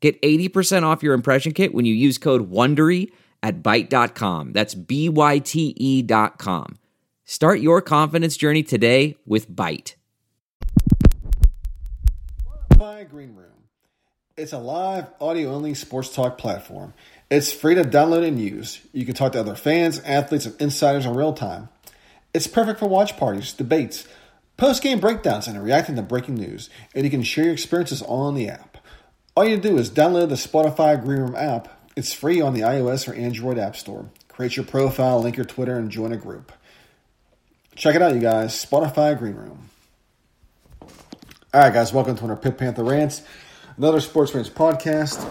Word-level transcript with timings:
Get 0.00 0.20
80% 0.22 0.84
off 0.84 1.02
your 1.02 1.14
impression 1.14 1.52
kit 1.52 1.74
when 1.74 1.84
you 1.84 1.94
use 1.94 2.18
code 2.18 2.50
WONDERY 2.50 3.10
at 3.42 3.62
Byte.com. 3.62 4.52
That's 4.52 4.74
B-Y-T-E 4.74 6.02
dot 6.02 6.38
com. 6.38 6.78
Start 7.24 7.60
your 7.60 7.82
confidence 7.82 8.36
journey 8.36 8.62
today 8.62 9.16
with 9.26 9.50
Byte. 9.50 9.94
Spotify 12.42 13.08
Green 13.08 13.34
Room. 13.34 13.46
It's 14.36 14.52
a 14.52 14.58
live, 14.58 15.06
audio-only 15.20 15.74
sports 15.74 16.14
talk 16.14 16.38
platform. 16.38 16.94
It's 17.30 17.52
free 17.52 17.74
to 17.74 17.82
download 17.82 18.26
and 18.26 18.40
use. 18.40 18.80
You 18.92 19.04
can 19.04 19.14
talk 19.14 19.32
to 19.32 19.40
other 19.40 19.56
fans, 19.56 19.98
athletes, 20.00 20.46
and 20.46 20.60
insiders 20.60 21.04
in 21.06 21.14
real 21.14 21.32
time. 21.32 21.68
It's 22.32 22.46
perfect 22.46 22.78
for 22.78 22.88
watch 22.88 23.16
parties, 23.16 23.52
debates, 23.52 24.06
post-game 24.56 25.00
breakdowns, 25.00 25.48
and 25.48 25.62
reacting 25.62 25.96
to 25.96 26.02
breaking 26.02 26.36
news. 26.36 26.70
And 26.94 27.04
you 27.04 27.10
can 27.10 27.22
share 27.22 27.44
your 27.44 27.52
experiences 27.52 28.00
all 28.00 28.26
on 28.26 28.34
the 28.34 28.48
app. 28.48 28.67
All 29.38 29.46
you 29.46 29.56
do 29.56 29.78
is 29.78 29.88
download 29.88 30.30
the 30.30 30.34
Spotify 30.34 31.00
Green 31.00 31.20
Room 31.20 31.36
app. 31.36 31.68
It's 31.94 32.12
free 32.12 32.40
on 32.40 32.54
the 32.54 32.62
iOS 32.62 33.06
or 33.06 33.14
Android 33.14 33.56
App 33.56 33.76
Store. 33.76 34.10
Create 34.26 34.56
your 34.56 34.64
profile, 34.64 35.22
link 35.22 35.36
your 35.36 35.46
Twitter, 35.46 35.78
and 35.78 35.92
join 35.92 36.12
a 36.12 36.16
group. 36.16 36.50
Check 37.76 37.94
it 37.94 38.02
out, 38.02 38.14
you 38.14 38.20
guys. 38.20 38.52
Spotify 38.52 39.16
Green 39.16 39.36
Room. 39.36 39.70
All 40.80 40.88
right, 41.54 41.72
guys, 41.72 41.92
welcome 41.92 42.16
to 42.16 42.24
another 42.24 42.40
Pitt 42.40 42.58
Panther 42.58 42.82
Rants, 42.82 43.22
another 43.76 44.00
Sports 44.00 44.34
Rants 44.34 44.50
podcast. 44.50 45.24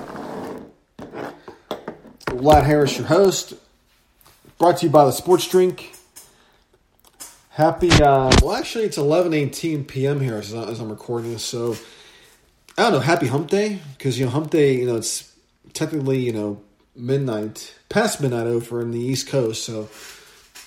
Vlad 2.28 2.64
Harris, 2.64 2.98
your 2.98 3.08
host. 3.08 3.56
Brought 4.58 4.78
to 4.78 4.86
you 4.86 4.89
by 4.89 5.04
the 5.04 5.12
Sports 5.12 5.50
Drink. 5.50 5.98
Happy, 7.50 7.92
uh, 7.92 8.32
well, 8.42 8.54
actually, 8.54 8.86
it's 8.86 8.98
11 8.98 9.34
18 9.34 9.84
p.m. 9.84 10.22
here 10.22 10.38
as, 10.38 10.54
as 10.54 10.80
I'm 10.80 10.88
recording 10.88 11.34
this, 11.34 11.44
so 11.44 11.76
I 12.78 12.83
don't 12.83 12.92
know, 12.94 13.00
happy 13.00 13.28
hump 13.28 13.50
day, 13.50 13.80
because, 13.97 14.20
you 14.20 14.25
know, 14.25 14.31
hump 14.31 14.52
day, 14.52 14.75
you 14.75 14.86
know, 14.86 14.97
it's 14.97 15.33
technically, 15.73 16.20
you 16.20 16.31
know, 16.31 16.61
midnight, 16.95 17.73
past 17.89 18.22
midnight 18.22 18.47
over 18.47 18.81
in 18.81 18.92
the 18.92 19.00
East 19.00 19.28
Coast, 19.28 19.64
so 19.64 19.89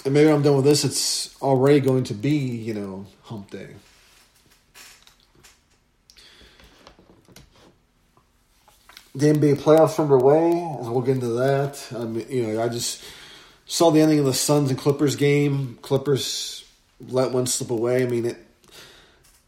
and 0.05 0.15
maybe 0.15 0.31
I'm 0.31 0.43
done 0.43 0.57
with 0.57 0.65
this, 0.65 0.85
it's 0.85 1.41
already 1.43 1.81
going 1.81 2.05
to 2.05 2.15
be, 2.15 2.37
you 2.37 2.73
know, 2.73 3.07
hump 3.23 3.51
day. 3.51 3.69
The 9.15 9.27
NBA 9.27 9.57
playoffs 9.57 9.99
are 9.99 10.03
underway, 10.03 10.79
as 10.81 10.89
we'll 10.89 11.03
get 11.03 11.17
into 11.17 11.29
that. 11.29 11.87
I 11.95 12.05
mean, 12.05 12.27
you 12.31 12.47
know, 12.47 12.63
I 12.63 12.69
just 12.69 13.03
saw 13.67 13.91
the 13.91 14.01
ending 14.01 14.21
of 14.21 14.25
the 14.25 14.33
Suns 14.33 14.71
and 14.71 14.79
Clippers 14.79 15.17
game. 15.17 15.79
Clippers 15.83 16.65
let 17.09 17.33
one 17.33 17.47
slip 17.47 17.71
away. 17.71 18.05
I 18.05 18.07
mean, 18.07 18.27
it, 18.27 18.39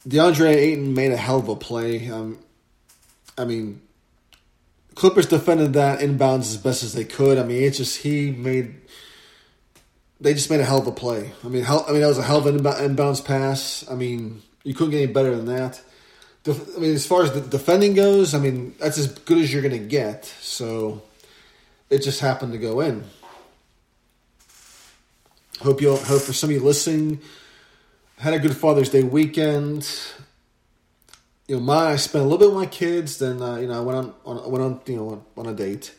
DeAndre 0.07 0.55
Ayton 0.55 0.95
made 0.95 1.13
a 1.13 1.17
hell 1.17 1.39
of 1.39 1.49
a 1.49 1.57
play. 1.57 2.11
Um, 2.11 2.39
I 3.37 3.45
mean, 3.45 3.81
Clippers 4.95 5.27
defended 5.27 5.73
that 5.75 6.01
inbounds 6.01 6.41
as 6.41 6.57
best 6.57 6.83
as 6.83 6.93
they 6.93 7.05
could. 7.05 7.39
I 7.39 7.45
mean, 7.45 7.63
it's 7.63 7.79
just 7.79 8.03
he 8.03 8.31
made. 8.31 8.75
They 10.21 10.35
just 10.35 10.51
made 10.51 10.61
a 10.61 10.65
hell 10.65 10.79
of 10.79 10.87
a 10.87 10.93
play. 10.93 11.33
I 11.45 11.49
mean, 11.49 11.65
hell, 11.65 11.85
I 11.89 11.93
mean 11.93 12.01
that 12.03 12.09
was 12.09 12.19
a 12.19 12.23
hell 12.23 12.39
of 12.39 12.47
an 12.47 12.59
inbounds 12.59 13.25
pass. 13.25 13.85
I 13.91 13.95
mean, 13.95 14.43
you 14.63 14.75
couldn't 14.75 14.91
get 14.91 15.03
any 15.03 15.13
better 15.13 15.35
than 15.35 15.47
that. 15.47 15.81
I 16.47 16.79
mean, 16.79 16.95
as 16.95 17.07
far 17.07 17.23
as 17.23 17.33
the 17.33 17.41
defending 17.41 17.95
goes, 17.95 18.35
I 18.35 18.39
mean 18.39 18.75
that's 18.79 18.99
as 18.99 19.09
good 19.09 19.39
as 19.39 19.53
you're 19.53 19.63
to 19.63 19.79
get. 19.79 20.25
So 20.25 21.03
it 21.91 22.03
just 22.03 22.21
happened 22.21 22.53
to 22.53 22.59
go 22.59 22.81
in. 22.81 23.05
Hope 25.61 25.81
you 25.81 25.97
hope 25.97 26.23
for 26.23 26.33
some 26.33 26.51
of 26.51 26.55
you 26.55 26.61
listening 26.61 27.21
had 28.23 28.35
a 28.35 28.39
good 28.39 28.57
Father's 28.57 28.89
Day 28.89 29.03
weekend. 29.03 29.89
You 31.49 31.57
know, 31.57 31.63
my 31.63 31.93
I 31.93 31.97
spent 31.97 32.25
a 32.25 32.29
little 32.29 32.39
bit 32.39 32.49
with 32.49 32.59
my 32.59 32.67
kids. 32.67 33.19
Then 33.19 33.43
uh, 33.43 33.57
you 33.57 33.67
know 33.67 33.79
I 33.79 33.81
went 33.81 33.99
on, 33.99 34.15
on 34.25 34.51
went 34.51 34.65
on 34.65 34.81
you 34.87 34.97
know 34.97 35.25
on 35.37 35.47
a 35.47 35.55
date, 35.55 35.95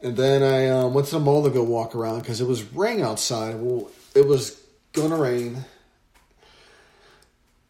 and 0.00 0.16
then 0.16 0.42
I 0.42 0.68
um, 0.68 0.94
went 0.94 1.06
to 1.08 1.14
the 1.14 1.20
mall 1.20 1.44
to 1.44 1.50
go 1.50 1.62
walk 1.62 1.94
around 1.94 2.20
because 2.20 2.40
it 2.40 2.46
was 2.46 2.64
raining 2.72 3.04
outside. 3.04 3.56
Well, 3.56 3.90
it 4.14 4.26
was 4.26 4.60
to 4.94 5.08
rain, 5.08 5.64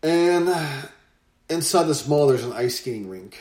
and 0.02 0.48
inside 1.48 1.84
this 1.84 2.06
mall 2.06 2.28
there's 2.28 2.44
an 2.44 2.52
ice 2.52 2.80
skating 2.80 3.08
rink. 3.08 3.38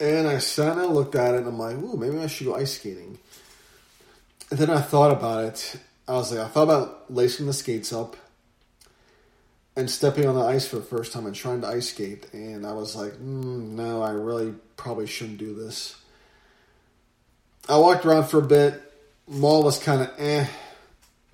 And 0.00 0.26
I 0.26 0.38
sat 0.38 0.72
and 0.72 0.80
I 0.80 0.84
looked 0.86 1.14
at 1.14 1.34
it 1.34 1.38
and 1.38 1.48
I'm 1.48 1.58
like, 1.58 1.76
ooh, 1.76 1.96
maybe 1.96 2.18
I 2.18 2.26
should 2.26 2.46
go 2.46 2.54
ice 2.54 2.78
skating. 2.78 3.18
And 4.50 4.58
then 4.58 4.70
I 4.70 4.80
thought 4.80 5.12
about 5.12 5.44
it. 5.44 5.76
I 6.08 6.12
was 6.14 6.32
like, 6.32 6.40
I 6.40 6.48
thought 6.48 6.62
about 6.62 7.12
lacing 7.12 7.46
the 7.46 7.52
skates 7.52 7.92
up 7.92 8.16
and 9.76 9.90
stepping 9.90 10.26
on 10.26 10.34
the 10.34 10.44
ice 10.44 10.66
for 10.66 10.76
the 10.76 10.82
first 10.82 11.12
time 11.12 11.26
and 11.26 11.34
trying 11.34 11.60
to 11.60 11.66
ice 11.68 11.90
skate. 11.90 12.32
And 12.32 12.66
I 12.66 12.72
was 12.72 12.96
like, 12.96 13.12
mm, 13.12 13.70
no, 13.70 14.02
I 14.02 14.10
really 14.10 14.54
probably 14.76 15.06
shouldn't 15.06 15.38
do 15.38 15.54
this. 15.54 15.96
I 17.68 17.76
walked 17.78 18.04
around 18.04 18.24
for 18.24 18.38
a 18.38 18.46
bit. 18.46 18.80
Mall 19.28 19.62
was 19.62 19.78
kind 19.78 20.02
of 20.02 20.10
eh. 20.18 20.46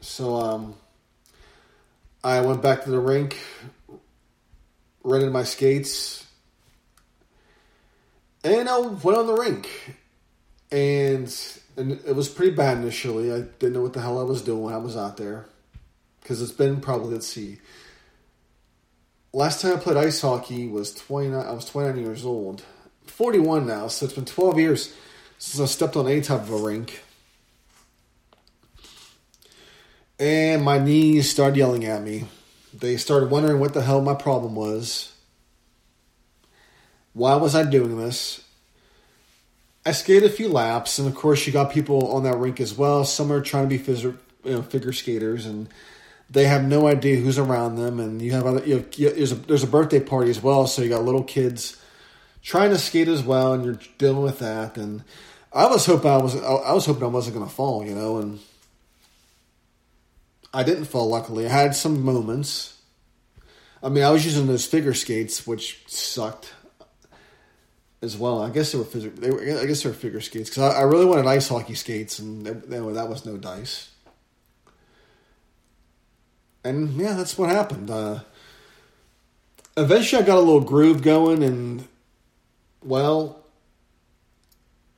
So 0.00 0.36
um, 0.36 0.74
I 2.22 2.40
went 2.40 2.62
back 2.62 2.84
to 2.84 2.90
the 2.90 3.00
rink, 3.00 3.38
rented 5.02 5.32
my 5.32 5.44
skates, 5.44 6.26
and 8.44 8.68
I 8.68 8.78
went 8.78 9.18
on 9.18 9.26
the 9.26 9.34
rink. 9.34 9.68
And, 10.70 11.34
and 11.76 11.92
it 11.92 12.14
was 12.14 12.28
pretty 12.28 12.54
bad 12.54 12.78
initially. 12.78 13.32
I 13.32 13.40
didn't 13.40 13.72
know 13.72 13.82
what 13.82 13.94
the 13.94 14.02
hell 14.02 14.20
I 14.20 14.24
was 14.24 14.42
doing 14.42 14.62
when 14.62 14.74
I 14.74 14.78
was 14.78 14.96
out 14.96 15.16
there. 15.16 15.46
Because 16.20 16.42
it's 16.42 16.52
been 16.52 16.80
probably, 16.80 17.14
let's 17.14 17.26
see, 17.28 17.58
last 19.36 19.60
time 19.60 19.74
I 19.74 19.76
played 19.76 19.98
ice 19.98 20.22
hockey 20.22 20.66
was 20.66 20.94
29, 20.94 21.46
I 21.46 21.52
was 21.52 21.66
29 21.66 22.02
years 22.02 22.24
old. 22.24 22.62
41 23.06 23.66
now, 23.66 23.86
so 23.86 24.06
it's 24.06 24.14
been 24.14 24.24
12 24.24 24.58
years 24.58 24.94
since 25.36 25.60
I 25.60 25.70
stepped 25.70 25.94
on 25.94 26.08
any 26.08 26.22
type 26.22 26.40
of 26.40 26.50
a 26.50 26.56
rink. 26.56 27.02
And 30.18 30.62
my 30.62 30.78
knees 30.78 31.30
started 31.30 31.58
yelling 31.58 31.84
at 31.84 32.02
me. 32.02 32.24
They 32.72 32.96
started 32.96 33.28
wondering 33.28 33.60
what 33.60 33.74
the 33.74 33.82
hell 33.82 34.00
my 34.00 34.14
problem 34.14 34.54
was. 34.54 35.12
Why 37.12 37.36
was 37.36 37.54
I 37.54 37.64
doing 37.64 37.98
this? 37.98 38.42
I 39.84 39.92
skated 39.92 40.30
a 40.30 40.32
few 40.32 40.48
laps, 40.48 40.98
and 40.98 41.06
of 41.06 41.14
course, 41.14 41.46
you 41.46 41.52
got 41.52 41.70
people 41.70 42.10
on 42.10 42.24
that 42.24 42.38
rink 42.38 42.58
as 42.58 42.74
well. 42.74 43.04
Some 43.04 43.30
are 43.30 43.42
trying 43.42 43.64
to 43.64 43.68
be 43.68 43.78
figure, 43.78 44.16
you 44.44 44.52
know, 44.52 44.62
figure 44.62 44.92
skaters, 44.94 45.44
and 45.44 45.68
they 46.30 46.44
have 46.44 46.64
no 46.64 46.86
idea 46.86 47.16
who's 47.16 47.38
around 47.38 47.76
them. 47.76 48.00
And 48.00 48.20
you 48.20 48.32
have 48.32 48.46
other, 48.46 48.64
you 48.64 48.76
have, 48.76 48.90
there's 48.90 49.32
a 49.32 49.36
there's 49.36 49.62
a 49.62 49.68
birthday 49.68 50.00
party 50.00 50.30
as 50.30 50.42
well, 50.42 50.66
so 50.66 50.82
you 50.82 50.88
got 50.88 51.04
little 51.04 51.24
kids 51.24 51.80
trying 52.42 52.70
to 52.70 52.78
skate 52.78 53.08
as 53.08 53.22
well, 53.22 53.52
and 53.52 53.64
you're 53.64 53.78
dealing 53.98 54.22
with 54.22 54.38
that. 54.38 54.76
And 54.76 55.02
I 55.52 55.66
was 55.66 55.86
hoping 55.86 56.10
I 56.10 56.18
was 56.18 56.36
I 56.36 56.72
was 56.72 56.86
hoping 56.86 57.04
I 57.04 57.08
wasn't 57.08 57.36
going 57.36 57.48
to 57.48 57.54
fall, 57.54 57.84
you 57.84 57.94
know, 57.94 58.18
and 58.18 58.40
I 60.52 60.62
didn't 60.62 60.86
fall. 60.86 61.08
Luckily, 61.08 61.46
I 61.46 61.50
had 61.50 61.74
some 61.74 62.02
moments. 62.02 62.80
I 63.82 63.88
mean, 63.88 64.04
I 64.04 64.10
was 64.10 64.24
using 64.24 64.46
those 64.46 64.64
figure 64.64 64.94
skates, 64.94 65.46
which 65.46 65.84
sucked 65.86 66.52
as 68.02 68.16
well. 68.16 68.42
I 68.42 68.50
guess 68.50 68.72
they 68.72 68.78
were, 68.78 68.84
physical. 68.84 69.20
they 69.20 69.30
were 69.30 69.60
I 69.60 69.66
guess 69.66 69.82
they 69.82 69.88
were 69.88 69.94
figure 69.94 70.20
skates 70.20 70.50
because 70.50 70.74
I, 70.74 70.80
I, 70.80 70.82
really 70.82 71.04
wanted 71.04 71.26
ice 71.26 71.48
hockey 71.48 71.74
skates, 71.74 72.18
and 72.18 72.46
they, 72.46 72.78
that 72.78 73.08
was 73.08 73.26
no 73.26 73.36
dice. 73.36 73.90
And 76.66 76.90
yeah, 76.94 77.14
that's 77.14 77.38
what 77.38 77.48
happened. 77.48 77.90
Uh, 77.90 78.20
eventually, 79.76 80.22
I 80.22 80.26
got 80.26 80.38
a 80.38 80.40
little 80.40 80.60
groove 80.60 81.00
going, 81.00 81.44
and 81.44 81.86
well, 82.82 83.44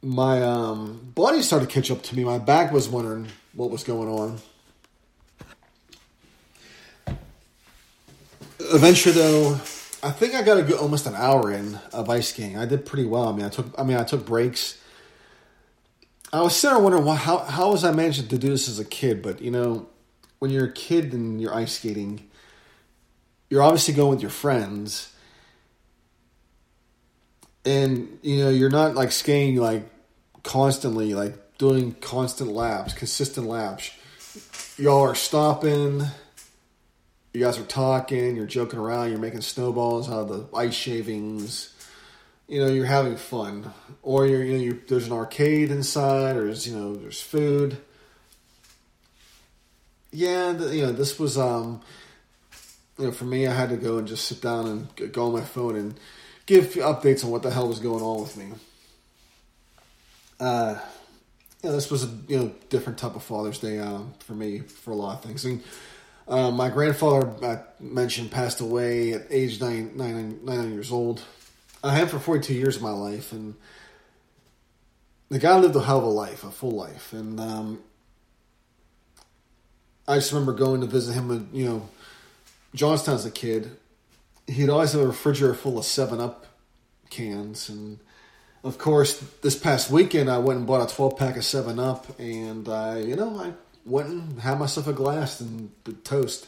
my 0.03 0.43
um, 0.43 1.12
body 1.15 1.43
started 1.43 1.69
to 1.69 1.75
catch 1.75 1.91
up 1.91 2.03
to 2.05 2.17
me. 2.17 2.25
My 2.25 2.38
back 2.38 2.73
was 2.73 2.88
wondering 2.88 3.29
what 3.53 3.70
was 3.70 3.85
going 3.85 4.09
on. 4.09 4.38
Eventually, 8.61 9.14
though, 9.14 9.55
I 10.03 10.11
think 10.11 10.35
I 10.35 10.43
got 10.43 10.59
a 10.59 10.62
good 10.62 10.79
almost 10.79 11.06
an 11.06 11.14
hour 11.14 11.53
in 11.53 11.79
of 11.93 12.09
ice 12.09 12.29
skating. 12.29 12.56
I 12.56 12.64
did 12.64 12.87
pretty 12.87 13.05
well. 13.05 13.29
I 13.29 13.32
mean, 13.32 13.44
I 13.44 13.50
took 13.50 13.67
I 13.79 13.82
mean 13.82 13.99
I 13.99 14.05
took 14.05 14.25
breaks. 14.25 14.81
I 16.32 16.41
was 16.43 16.56
sitting 16.56 16.75
there 16.75 16.82
wondering 16.82 17.05
why, 17.05 17.17
how 17.17 17.38
how 17.38 17.73
was 17.73 17.85
I 17.85 17.93
managing 17.93 18.29
to 18.29 18.38
do 18.38 18.49
this 18.49 18.69
as 18.69 18.79
a 18.79 18.85
kid? 18.85 19.23
But 19.23 19.43
you 19.43 19.50
know, 19.50 19.88
when 20.38 20.50
you're 20.50 20.67
a 20.67 20.73
kid 20.73 21.12
and 21.12 21.40
you're 21.40 21.55
ice 21.55 21.79
skating, 21.79 22.29
you're 23.50 23.62
obviously 23.62 23.94
going 23.94 24.11
with 24.11 24.20
your 24.20 24.31
friends, 24.31 25.12
and 27.64 28.19
you 28.23 28.44
know 28.44 28.50
you're 28.50 28.70
not 28.70 28.94
like 28.94 29.12
skating 29.12 29.56
like 29.56 29.88
constantly, 30.43 31.14
like 31.14 31.58
doing 31.58 31.94
constant 32.00 32.52
laps, 32.52 32.93
consistent 32.93 33.46
laps. 33.46 33.90
Y'all 34.79 35.02
are 35.02 35.14
stopping. 35.14 36.02
You 37.35 37.40
guys 37.44 37.58
are 37.58 37.64
talking. 37.64 38.37
You're 38.37 38.46
joking 38.46 38.79
around. 38.79 39.11
You're 39.11 39.19
making 39.19 39.43
snowballs 39.43 40.08
out 40.08 40.20
of 40.20 40.29
the 40.29 40.56
ice 40.56 40.75
shavings. 40.75 41.75
You 42.46 42.64
know, 42.64 42.73
you're 42.73 42.87
having 42.87 43.17
fun, 43.17 43.73
or 44.02 44.26
you're 44.26 44.43
you 44.43 44.52
know 44.55 44.62
you 44.62 44.82
there's 44.88 45.06
an 45.06 45.12
arcade 45.12 45.70
inside, 45.70 46.37
or 46.37 46.44
there's 46.44 46.67
you 46.67 46.76
know 46.76 46.94
there's 46.94 47.20
food. 47.20 47.79
Yeah, 50.11 50.53
you 50.53 50.87
know 50.87 50.93
this 50.93 51.19
was 51.19 51.37
um, 51.37 51.83
you 52.99 53.07
know 53.07 53.13
for 53.13 53.25
me 53.25 53.47
I 53.47 53.53
had 53.53 53.69
to 53.71 53.77
go 53.77 53.99
and 53.99 54.09
just 54.09 54.27
sit 54.27 54.41
down 54.41 54.67
and 54.67 55.13
go 55.13 55.27
on 55.27 55.33
my 55.33 55.43
phone 55.43 55.77
and 55.77 56.01
give 56.47 56.75
updates 56.75 57.25
on 57.25 57.31
what 57.31 57.43
the 57.43 57.51
hell 57.51 57.69
was 57.69 57.79
going 57.79 58.03
on 58.03 58.23
with 58.23 58.37
me. 58.37 58.53
Uh, 60.41 60.79
yeah, 61.63 61.73
this 61.73 61.91
was 61.91 62.05
a 62.05 62.11
you 62.29 62.39
know 62.39 62.53
different 62.71 62.99
type 62.99 63.17
of 63.17 63.23
Father's 63.23 63.59
Day 63.59 63.79
um, 63.79 64.15
for 64.21 64.33
me 64.33 64.61
for 64.61 64.93
a 64.93 64.95
lot 64.95 65.19
of 65.19 65.25
things. 65.25 65.45
Uh, 66.29 66.51
my 66.51 66.69
grandfather 66.69 67.31
I 67.43 67.61
mentioned 67.81 68.31
passed 68.31 68.61
away 68.61 69.13
at 69.13 69.27
age 69.31 69.61
nine, 69.61 69.93
nine, 69.97 70.41
nine 70.45 70.73
years 70.73 70.93
old. 70.93 71.23
I 71.83 71.95
had 71.95 72.11
for 72.11 72.19
42 72.19 72.53
years 72.53 72.77
of 72.77 72.83
my 72.83 72.91
life, 72.91 73.33
and 73.33 73.55
the 75.31 75.39
guy 75.39 75.59
lived 75.59 75.75
a 75.77 75.83
hell 75.83 75.99
of 75.99 76.05
a 76.05 76.09
life, 76.09 76.45
a 76.45 76.51
full 76.51 76.73
life. 76.73 77.13
And 77.13 77.41
um, 77.41 77.79
I 80.09 80.17
just 80.17 80.33
remember 80.33 80.53
going 80.53 80.81
to 80.81 80.87
visit 80.87 81.13
him 81.13 81.31
in, 81.31 81.49
you 81.53 81.65
know, 81.67 81.89
Johnstown 82.75 83.15
as 83.15 83.27
a 83.27 83.31
kid. 83.31 83.71
He'd 84.47 84.71
always 84.71 84.93
have 84.93 85.03
a 85.03 85.07
refrigerator 85.07 85.55
full 85.55 85.79
of 85.79 85.85
7 85.85 86.21
Up 86.21 86.47
cans. 87.11 87.69
And 87.69 87.99
of 88.65 88.79
course, 88.79 89.19
this 89.43 89.57
past 89.57 89.91
weekend, 89.91 90.31
I 90.31 90.39
went 90.39 90.59
and 90.59 90.67
bought 90.67 90.91
a 90.91 90.95
12 90.95 91.17
pack 91.17 91.37
of 91.37 91.45
7 91.45 91.79
Up, 91.79 92.19
and 92.19 92.69
I, 92.69 93.01
you 93.01 93.15
know, 93.15 93.39
I 93.39 93.53
went 93.85 94.09
and 94.09 94.41
had 94.41 94.59
myself 94.59 94.87
a 94.87 94.93
glass 94.93 95.41
and 95.41 95.71
toast 96.05 96.47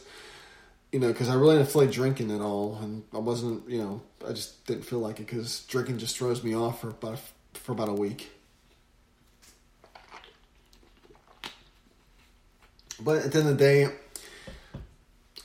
you 0.91 0.99
know, 0.99 1.07
because 1.07 1.29
I 1.29 1.35
really 1.35 1.57
didn't 1.57 1.69
feel 1.69 1.83
like 1.83 1.91
drinking 1.91 2.31
at 2.31 2.41
all, 2.41 2.77
and 2.81 3.03
I 3.13 3.19
wasn't, 3.19 3.69
you 3.69 3.77
know, 3.77 4.01
I 4.27 4.33
just 4.33 4.65
didn't 4.65 4.83
feel 4.83 4.99
like 4.99 5.19
it 5.19 5.27
because 5.27 5.63
drinking 5.65 5.99
just 5.99 6.17
throws 6.17 6.43
me 6.43 6.55
off 6.55 6.81
for 6.81 6.89
about 6.89 7.19
for 7.53 7.71
about 7.71 7.89
a 7.89 7.93
week. 7.93 8.29
But 13.03 13.25
at 13.25 13.31
the 13.31 13.39
end 13.39 13.49
of 13.49 13.57
the 13.57 13.63
day, 13.63 13.89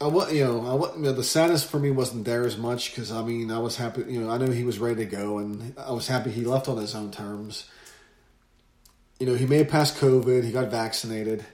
I 0.01 0.07
was, 0.09 0.33
you 0.33 0.45
know, 0.45 0.67
I 0.67 0.75
was, 0.75 0.97
you 0.97 1.03
know, 1.05 1.13
the 1.13 1.25
sadness 1.25 1.65
for 1.65 1.79
me 1.79 1.91
wasn't 1.91 2.27
there 2.27 2.45
as 2.45 2.59
much 2.59 2.91
because 2.91 3.11
I 3.11 3.23
mean, 3.23 3.51
I 3.51 3.59
was 3.59 3.77
happy, 3.77 4.05
you 4.09 4.21
know, 4.21 4.31
I 4.31 4.37
knew 4.37 4.51
he 4.51 4.65
was 4.65 4.79
ready 4.79 4.97
to 4.97 5.11
go, 5.11 5.39
and 5.39 5.75
I 5.79 5.93
was 5.93 6.07
happy 6.07 6.31
he 6.31 6.45
left 6.45 6.69
on 6.69 6.77
his 6.77 6.95
own 6.95 7.11
terms. 7.11 7.65
You 9.19 9.27
know, 9.27 9.35
he 9.35 9.47
may 9.47 9.59
have 9.59 9.69
passed 9.69 9.97
COVID, 9.97 10.45
he 10.45 10.53
got 10.53 10.71
vaccinated, 10.71 11.47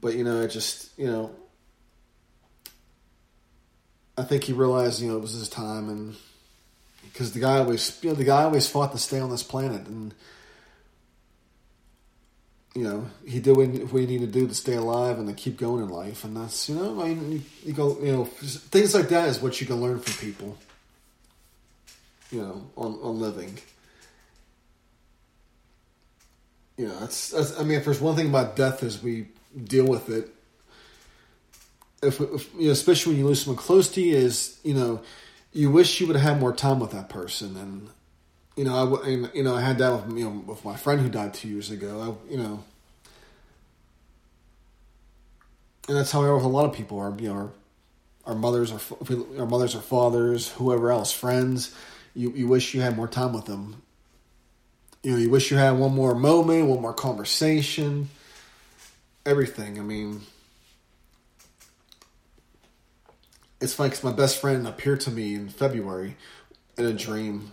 but 0.00 0.14
you 0.14 0.24
know, 0.24 0.40
it 0.40 0.48
just, 0.48 0.98
you 0.98 1.06
know, 1.06 1.32
I 4.16 4.22
think 4.22 4.44
he 4.44 4.54
realized, 4.54 5.02
you 5.02 5.08
know, 5.08 5.18
it 5.18 5.22
was 5.22 5.32
his 5.32 5.50
time, 5.50 5.90
and 5.90 6.16
because 7.12 7.32
the 7.32 7.40
guy 7.40 7.58
always, 7.58 7.98
you 8.02 8.08
know, 8.08 8.14
the 8.14 8.24
guy 8.24 8.44
always 8.44 8.66
fought 8.68 8.92
to 8.92 8.98
stay 8.98 9.20
on 9.20 9.30
this 9.30 9.42
planet, 9.42 9.86
and 9.86 10.14
you 12.74 12.84
know, 12.84 13.06
he 13.26 13.40
did 13.40 13.56
what 13.56 13.66
he 14.00 14.06
needed 14.06 14.32
to 14.32 14.40
do 14.40 14.46
to 14.46 14.54
stay 14.54 14.74
alive 14.74 15.18
and 15.18 15.26
to 15.26 15.34
keep 15.34 15.58
going 15.58 15.82
in 15.82 15.88
life, 15.88 16.24
and 16.24 16.36
that's, 16.36 16.68
you 16.68 16.76
know, 16.76 17.02
I 17.02 17.08
mean, 17.08 17.32
you, 17.32 17.42
you 17.64 17.72
go, 17.72 17.98
you 18.00 18.12
know, 18.12 18.24
things 18.26 18.94
like 18.94 19.08
that 19.08 19.28
is 19.28 19.40
what 19.40 19.60
you 19.60 19.66
can 19.66 19.80
learn 19.80 19.98
from 19.98 20.14
people, 20.24 20.56
you 22.30 22.40
know, 22.40 22.70
on 22.76 22.98
on 23.02 23.20
living. 23.20 23.58
You 26.76 26.88
know, 26.88 26.98
that's, 27.00 27.30
that's 27.30 27.58
I 27.58 27.64
mean, 27.64 27.76
if 27.76 27.84
there's 27.84 28.00
one 28.00 28.16
thing 28.16 28.28
about 28.28 28.56
death 28.56 28.82
is 28.82 29.02
we 29.02 29.26
deal 29.64 29.86
with 29.86 30.08
it. 30.08 30.32
If, 32.02 32.20
if 32.20 32.54
you 32.54 32.66
know, 32.66 32.70
especially 32.70 33.12
when 33.12 33.20
you 33.20 33.26
lose 33.26 33.42
someone 33.42 33.58
close 33.58 33.90
to 33.90 34.00
you, 34.00 34.16
is 34.16 34.58
you 34.62 34.74
know, 34.74 35.02
you 35.52 35.70
wish 35.70 36.00
you 36.00 36.06
would 36.06 36.16
have 36.16 36.34
had 36.34 36.40
more 36.40 36.54
time 36.54 36.78
with 36.78 36.92
that 36.92 37.08
person, 37.08 37.56
and 37.56 37.90
you 38.60 38.66
know, 38.66 39.00
I 39.02 39.08
you 39.08 39.42
know, 39.42 39.56
I 39.56 39.62
had 39.62 39.78
that 39.78 39.88
with 39.88 40.18
you 40.18 40.24
know 40.24 40.42
with 40.46 40.66
my 40.66 40.76
friend 40.76 41.00
who 41.00 41.08
died 41.08 41.32
two 41.32 41.48
years 41.48 41.70
ago. 41.70 42.18
I, 42.28 42.30
you 42.30 42.36
know, 42.36 42.62
and 45.88 45.96
that's 45.96 46.12
how 46.12 46.20
I 46.20 46.26
are 46.26 46.34
with 46.34 46.44
a 46.44 46.48
lot 46.48 46.66
of 46.66 46.74
people. 46.74 46.98
Our 46.98 47.16
you 47.18 47.28
know, 47.28 47.34
our, 47.34 47.50
our 48.26 48.34
mothers 48.34 48.70
are 48.70 48.80
our 49.38 49.46
mothers 49.46 49.74
or 49.74 49.80
fathers, 49.80 50.50
whoever 50.50 50.90
else, 50.90 51.10
friends. 51.10 51.74
You 52.14 52.32
you 52.32 52.48
wish 52.48 52.74
you 52.74 52.82
had 52.82 52.98
more 52.98 53.08
time 53.08 53.32
with 53.32 53.46
them. 53.46 53.80
You 55.02 55.12
know, 55.12 55.16
you 55.16 55.30
wish 55.30 55.50
you 55.50 55.56
had 55.56 55.78
one 55.78 55.94
more 55.94 56.14
moment, 56.14 56.66
one 56.66 56.82
more 56.82 56.92
conversation, 56.92 58.10
everything. 59.24 59.78
I 59.78 59.82
mean 59.82 60.20
it's 63.58 63.72
funny 63.72 63.88
because 63.88 64.04
my 64.04 64.12
best 64.12 64.38
friend 64.38 64.66
appeared 64.66 65.00
to 65.00 65.10
me 65.10 65.34
in 65.34 65.48
February 65.48 66.18
in 66.76 66.84
a 66.84 66.92
dream. 66.92 67.52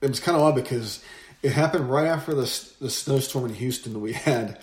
It 0.00 0.08
was 0.08 0.20
kind 0.20 0.36
of 0.36 0.42
odd 0.42 0.54
because 0.54 1.02
it 1.42 1.52
happened 1.52 1.90
right 1.90 2.06
after 2.06 2.34
the 2.34 2.70
the 2.80 2.90
snowstorm 2.90 3.46
in 3.46 3.54
Houston 3.54 3.92
that 3.92 3.98
we 3.98 4.12
had, 4.12 4.58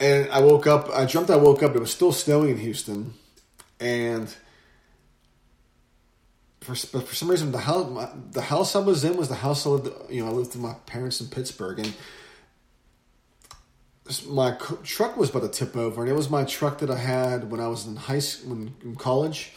and 0.00 0.30
I 0.30 0.40
woke 0.40 0.66
up. 0.66 0.88
I 0.90 1.04
dreamt 1.06 1.30
I 1.30 1.36
woke 1.36 1.62
up. 1.62 1.74
It 1.74 1.80
was 1.80 1.92
still 1.92 2.12
snowing 2.12 2.50
in 2.50 2.58
Houston, 2.58 3.14
and 3.80 4.34
for 6.60 6.74
for 6.74 7.14
some 7.14 7.30
reason 7.30 7.52
the 7.52 7.58
house 7.58 7.90
my, 7.90 8.08
the 8.32 8.42
house 8.42 8.74
I 8.74 8.80
was 8.80 9.04
in 9.04 9.16
was 9.16 9.28
the 9.28 9.36
house 9.36 9.66
I 9.66 9.70
lived. 9.70 10.10
You 10.10 10.24
know, 10.24 10.30
I 10.30 10.32
lived 10.32 10.54
with 10.54 10.62
my 10.62 10.74
parents 10.86 11.20
in 11.20 11.28
Pittsburgh, 11.28 11.78
and 11.78 11.94
my 14.28 14.56
truck 14.82 15.16
was 15.16 15.30
about 15.30 15.42
to 15.42 15.48
tip 15.48 15.76
over, 15.76 16.02
and 16.02 16.10
it 16.10 16.14
was 16.14 16.28
my 16.28 16.44
truck 16.44 16.78
that 16.78 16.90
I 16.90 16.98
had 16.98 17.50
when 17.50 17.60
I 17.60 17.68
was 17.68 17.86
in 17.86 17.96
high 17.96 18.20
school, 18.20 18.52
in 18.82 18.96
college 18.96 19.52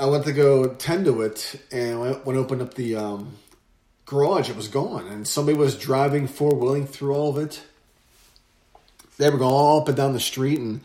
I 0.00 0.06
went 0.06 0.24
to 0.24 0.32
go 0.32 0.66
tend 0.66 1.04
to 1.04 1.20
it, 1.20 1.60
and 1.70 2.00
when 2.24 2.34
I 2.34 2.38
opened 2.38 2.62
up 2.62 2.72
the 2.72 2.96
um, 2.96 3.36
garage, 4.10 4.50
it 4.50 4.56
was 4.56 4.66
gone, 4.66 5.06
and 5.06 5.26
somebody 5.26 5.56
was 5.56 5.78
driving 5.78 6.26
four 6.26 6.52
wheeling 6.52 6.84
through 6.84 7.14
all 7.14 7.30
of 7.30 7.38
it. 7.38 7.62
They 9.18 9.30
were 9.30 9.38
going 9.38 9.54
all 9.54 9.80
up 9.80 9.86
and 9.88 9.96
down 9.96 10.14
the 10.14 10.20
street, 10.20 10.58
and 10.58 10.80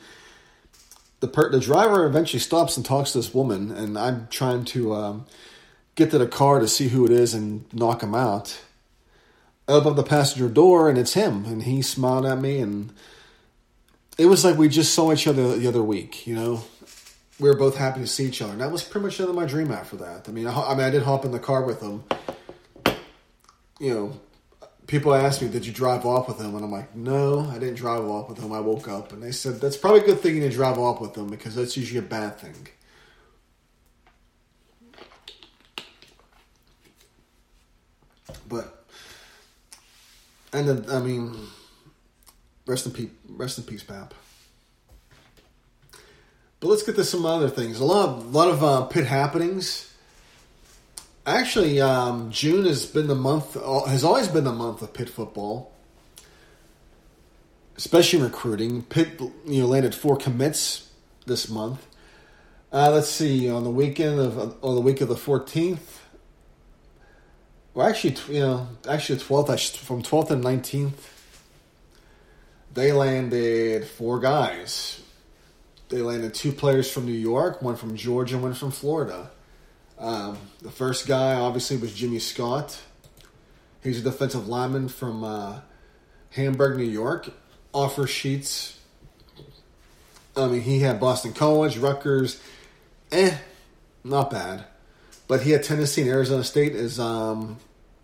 the 1.22 1.28
per- 1.28 1.52
the 1.52 1.60
driver 1.60 2.06
eventually 2.06 2.40
stops 2.40 2.78
and 2.78 2.86
talks 2.86 3.14
to 3.14 3.18
this 3.18 3.34
woman, 3.34 3.72
and 3.72 3.98
I'm 3.98 4.28
trying 4.30 4.64
to 4.66 4.94
um, 4.94 5.26
get 5.96 6.12
to 6.12 6.20
the 6.20 6.28
car 6.28 6.60
to 6.60 6.68
see 6.68 6.90
who 6.90 7.04
it 7.04 7.12
is 7.12 7.34
and 7.34 7.66
knock 7.74 8.04
him 8.04 8.14
out. 8.14 8.62
I 9.68 9.72
open 9.72 9.96
the 9.96 10.04
passenger 10.04 10.48
door, 10.48 10.88
and 10.88 10.98
it's 10.98 11.14
him, 11.14 11.46
and 11.46 11.64
he 11.64 11.82
smiled 11.82 12.28
at 12.28 12.40
me, 12.40 12.60
and 12.60 12.94
it 14.20 14.28
was 14.28 14.46
like 14.46 14.56
we 14.56 14.70
just 14.70 14.94
saw 14.94 15.12
each 15.12 15.26
other 15.26 15.58
the 15.58 15.68
other 15.68 15.82
week, 15.82 16.28
you 16.28 16.36
know 16.36 16.64
we 17.40 17.50
were 17.50 17.58
both 17.58 17.76
happy 17.76 18.00
to 18.00 18.08
see 18.08 18.26
each 18.26 18.42
other. 18.42 18.54
And 18.54 18.62
that 18.62 18.72
was 18.72 18.82
pretty 18.82 19.06
much 19.06 19.20
my 19.20 19.46
dream 19.46 19.70
after 19.70 19.98
that. 19.98 20.30
I 20.30 20.32
mean, 20.32 20.48
I, 20.48 20.54
I 20.54 20.74
mean, 20.74 20.86
I 20.86 20.90
did 20.90 21.04
hop 21.04 21.26
in 21.26 21.32
the 21.32 21.40
car 21.40 21.64
with 21.64 21.82
him. 21.82 22.06
You 23.80 23.94
know, 23.94 24.20
people 24.88 25.14
ask 25.14 25.42
me, 25.42 25.50
"Did 25.50 25.66
you 25.66 25.74
drive 25.74 26.06
off 26.06 26.28
with 26.28 26.40
him?" 26.40 26.56
And 26.56 26.64
I'm 26.64 26.72
like, 26.72 26.96
"No, 26.96 27.42
I 27.50 27.60
didn't 27.60 27.76
drive 27.76 28.06
off 28.06 28.30
with 28.30 28.38
him. 28.38 28.54
I 28.54 28.60
woke 28.60 28.88
up." 28.88 29.12
And 29.12 29.22
they 29.22 29.32
said, 29.32 29.60
"That's 29.60 29.78
probably 29.78 30.02
a 30.02 30.06
good 30.06 30.20
thing 30.22 30.36
you 30.36 30.42
didn't 30.42 30.56
drive 30.56 30.78
off 30.78 31.02
with 31.02 31.16
him 31.16 31.28
because 31.28 31.56
that's 31.56 31.76
usually 31.76 32.00
a 32.00 32.02
bad 32.02 32.40
thing." 32.40 32.68
But, 38.48 38.86
and 40.54 40.70
then, 40.70 40.86
I 40.90 41.00
mean, 41.00 41.36
rest 42.68 42.86
in 42.86 42.92
peace, 42.92 43.10
rest 43.28 43.58
in 43.58 43.64
peace, 43.64 43.84
Pap. 43.84 44.14
But 46.60 46.68
let's 46.68 46.84
get 46.84 46.96
to 46.96 47.04
some 47.04 47.26
other 47.26 47.50
things. 47.50 47.80
A 47.80 47.86
lot 47.86 48.08
of, 48.08 48.26
a 48.26 48.38
lot 48.38 48.50
of 48.50 48.64
uh, 48.64 48.86
Pitt 48.86 49.06
happenings. 49.06 49.92
Actually, 51.26 51.82
um, 51.82 52.32
June 52.32 52.66
has 52.66 52.86
been 52.86 53.08
the 53.08 53.16
month, 53.16 53.56
has 53.88 54.04
always 54.04 54.28
been 54.28 54.44
the 54.44 54.52
month 54.52 54.82
of 54.82 54.94
Pitt 54.94 55.10
football, 55.10 55.74
especially 57.78 58.22
recruiting. 58.22 58.84
Pitt, 58.84 59.20
you 59.46 59.62
know, 59.62 59.68
landed 59.68 59.96
four 59.96 60.18
commits 60.18 60.92
this 61.26 61.50
month. 61.50 61.86
Uh, 62.72 62.92
let's 62.92 63.10
see, 63.10 63.50
on 63.50 63.64
the 63.64 63.70
weekend 63.72 64.20
of, 64.20 64.64
on 64.64 64.76
the 64.76 64.82
week 64.82 65.02
of 65.02 65.08
the 65.08 65.16
14th, 65.16 66.00
well, 67.74 67.88
actually, 67.88 68.16
you 68.34 68.42
know, 68.42 68.68
actually 68.88 69.18
the 69.18 69.26
12th, 69.26 69.78
from 69.78 70.04
12th 70.04 70.32
and 70.32 70.44
19th, 70.44 70.94
they 72.74 72.92
landed 72.92 73.88
four 73.88 74.20
guys 74.20 75.02
they 75.90 76.02
landed 76.02 76.34
two 76.34 76.52
players 76.52 76.92
from 76.92 77.06
New 77.06 77.12
York, 77.12 77.62
one 77.62 77.76
from 77.76 77.96
Georgia, 77.96 78.38
one 78.38 78.54
from 78.54 78.72
Florida. 78.72 79.30
Um, 79.98 80.38
the 80.62 80.72
first 80.72 81.08
guy, 81.08 81.36
obviously, 81.36 81.78
was 81.78 81.94
Jimmy 81.94 82.20
Scott. 82.20 82.80
He's 83.84 84.00
a 84.00 84.04
defensive 84.04 84.48
lineman 84.48 84.90
from 84.90 85.24
uh, 85.24 85.60
Hamburg, 86.32 86.78
New 86.78 86.84
York. 86.84 87.30
Offer 87.74 88.08
sheets. 88.08 88.80
I 90.36 90.48
mean, 90.48 90.62
he 90.62 90.80
had 90.80 91.00
Boston 91.00 91.34
College, 91.34 91.78
Rutgers. 91.78 92.42
Eh, 93.12 93.38
not 94.04 94.32
bad. 94.32 94.66
But 95.28 95.42
he 95.42 95.52
had 95.52 95.64
Tennessee 95.64 96.02
and 96.02 96.10
Arizona 96.10 96.44
State 96.44 96.74
as 96.74 97.00
um, 97.00 97.58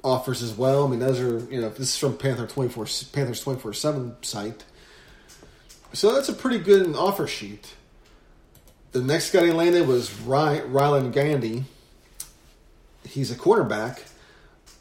offers 0.04 0.42
as 0.42 0.54
well. 0.54 0.86
I 0.86 0.90
mean, 0.90 1.00
those 1.00 1.20
are 1.20 1.40
you 1.52 1.62
know 1.62 1.70
this 1.70 1.90
is 1.90 1.98
from 1.98 2.18
Panther 2.18 2.48
twenty 2.48 2.70
four 2.70 2.86
Panthers 3.12 3.42
twenty 3.42 3.60
four 3.60 3.74
seven 3.74 4.16
site. 4.22 4.64
So 5.94 6.14
that's 6.14 6.30
a 6.30 6.34
pretty 6.34 6.60
good 6.60 6.96
offer 6.96 7.28
sheet. 7.28 7.76
The 8.92 9.02
next 9.02 9.32
guy 9.32 9.46
he 9.46 9.52
landed 9.52 9.88
was 9.88 10.12
Ry- 10.22 10.62
Ryland 10.62 11.14
Gandy. 11.14 11.66
He's 13.06 13.32
a 13.32 13.36
quarterback. 13.36 14.04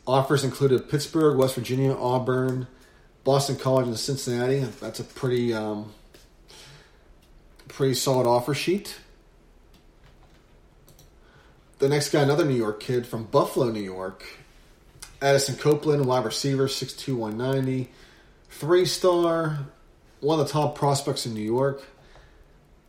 Offers 0.07 0.45
included 0.45 0.89
Pittsburgh, 0.89 1.37
West 1.37 1.55
Virginia, 1.55 1.95
Auburn, 1.95 2.67
Boston 3.25 3.57
College, 3.57 3.87
and 3.87 3.99
Cincinnati. 3.99 4.61
That's 4.81 5.00
a 5.00 5.05
pretty 5.05 5.53
um, 5.53 5.93
pretty 7.69 7.95
solid 7.95 8.27
offer 8.27 8.55
sheet. 8.55 8.97
The 11.79 11.89
next 11.89 12.11
guy, 12.11 12.23
another 12.23 12.45
New 12.45 12.55
York 12.55 12.81
kid 12.81 13.07
from 13.07 13.25
Buffalo, 13.25 13.71
New 13.71 13.81
York. 13.81 14.25
Addison 15.23 15.57
Copeland, 15.57 16.07
wide 16.07 16.25
receiver, 16.25 16.67
6'2", 16.67 17.15
190. 17.15 17.91
Three 18.50 18.85
star, 18.85 19.61
one 20.21 20.41
of 20.41 20.47
the 20.47 20.53
top 20.53 20.75
prospects 20.75 21.27
in 21.27 21.35
New 21.35 21.41
York. 21.41 21.83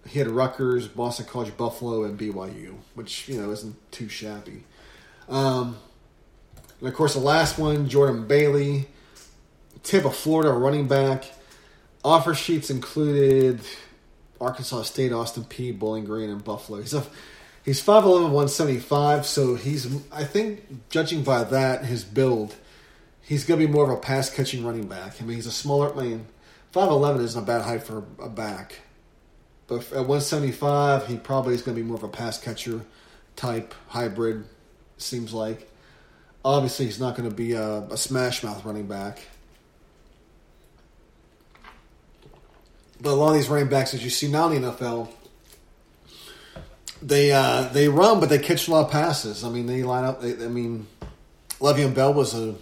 He 0.08 0.20
had 0.20 0.28
Rutgers, 0.28 0.88
Boston 0.88 1.26
College, 1.26 1.56
Buffalo, 1.56 2.04
and 2.04 2.20
BYU, 2.20 2.76
which, 2.96 3.30
you 3.30 3.40
know, 3.40 3.52
isn't 3.52 3.92
too 3.92 4.10
shabby. 4.10 4.64
Um, 5.30 5.78
and 6.80 6.90
of 6.90 6.96
course, 6.96 7.13
the 7.13 7.20
last 7.20 7.58
one, 7.58 7.88
Jordan 7.90 8.28
Bailey, 8.28 8.88
tip 9.84 10.06
of 10.06 10.16
Florida 10.16 10.51
running 10.51 10.88
back. 10.88 11.25
Offer 12.04 12.34
sheets 12.34 12.70
included 12.70 13.62
Arkansas 14.40 14.84
State, 14.84 15.12
Austin 15.12 15.44
Peay, 15.44 15.78
Bowling 15.78 16.06
Green, 16.06 16.30
and 16.30 16.44
Buffalo. 16.44 16.80
He's 16.80 16.94
a 16.94 17.06
He's 17.63 17.82
5'11", 17.82 18.32
175, 18.32 19.25
so 19.25 19.56
he's, 19.56 19.88
I 20.12 20.24
think, 20.24 20.90
judging 20.90 21.24
by 21.24 21.44
that, 21.44 21.86
his 21.86 22.04
build, 22.04 22.56
he's 23.22 23.46
going 23.46 23.60
to 23.60 23.68
be 23.68 23.72
more 23.72 23.84
of 23.84 23.92
a 23.92 24.01
pass 24.01 24.32
catching 24.32 24.66
running 24.66 24.88
back. 24.88 25.22
I 25.22 25.25
mean, 25.25 25.36
he's 25.36 25.46
a 25.46 25.51
smaller, 25.51 25.96
I 25.96 26.04
mean, 26.04 26.25
5'11 26.74 27.22
isn't 27.22 27.44
a 27.44 27.46
bad 27.46 27.62
height 27.62 27.84
for 27.84 28.04
a 28.20 28.30
back. 28.30 28.80
But 29.68 29.84
at 29.92 30.08
175, 30.08 31.08
he 31.08 31.18
probably 31.18 31.54
is 31.54 31.62
going 31.62 31.78
to 31.78 31.84
be 31.84 31.88
more 31.88 31.98
of 31.98 32.04
a 32.04 32.08
pass 32.08 32.40
catcher 32.40 32.82
type 33.36 33.75
hybrid, 33.90 34.46
seems 35.01 35.34
like. 35.34 35.70
Obviously, 36.43 36.86
he's 36.86 37.00
not 37.00 37.15
going 37.15 37.29
to 37.29 37.36
be 37.36 37.53
a, 37.53 37.81
a 37.81 37.98
smash 37.98 38.43
mouth 38.43 38.65
running 38.65 38.88
back. 38.88 39.22
But 43.00 43.12
a 43.12 43.15
lot 43.15 43.29
of 43.29 43.36
these 43.36 43.50
running 43.50 43.70
backs, 43.70 43.93
as 43.93 44.03
you 44.03 44.10
see 44.10 44.27
now 44.27 44.50
in 44.50 44.62
the 44.62 44.72
NFL, 44.72 45.10
they 47.01 47.31
uh, 47.31 47.63
they 47.70 47.88
run, 47.88 48.20
but 48.20 48.29
they 48.29 48.38
catch 48.38 48.67
a 48.67 48.72
lot 48.72 48.86
of 48.86 48.91
passes. 48.91 49.43
I 49.43 49.50
mean, 49.50 49.65
they 49.65 49.81
line 49.84 50.03
up. 50.03 50.22
They, 50.22 50.34
I 50.34 50.48
mean, 50.48 50.88
Le'Veon 51.60 51.96
Bell 51.96 52.13
was 52.13 52.34
a 52.36 52.55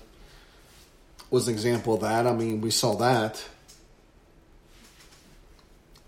was 1.29 1.48
an 1.48 1.53
example 1.53 1.96
of 1.96 2.01
that. 2.01 2.25
I 2.25 2.34
mean, 2.34 2.62
we 2.62 2.72
saw 2.72 2.96
that. 2.96 3.43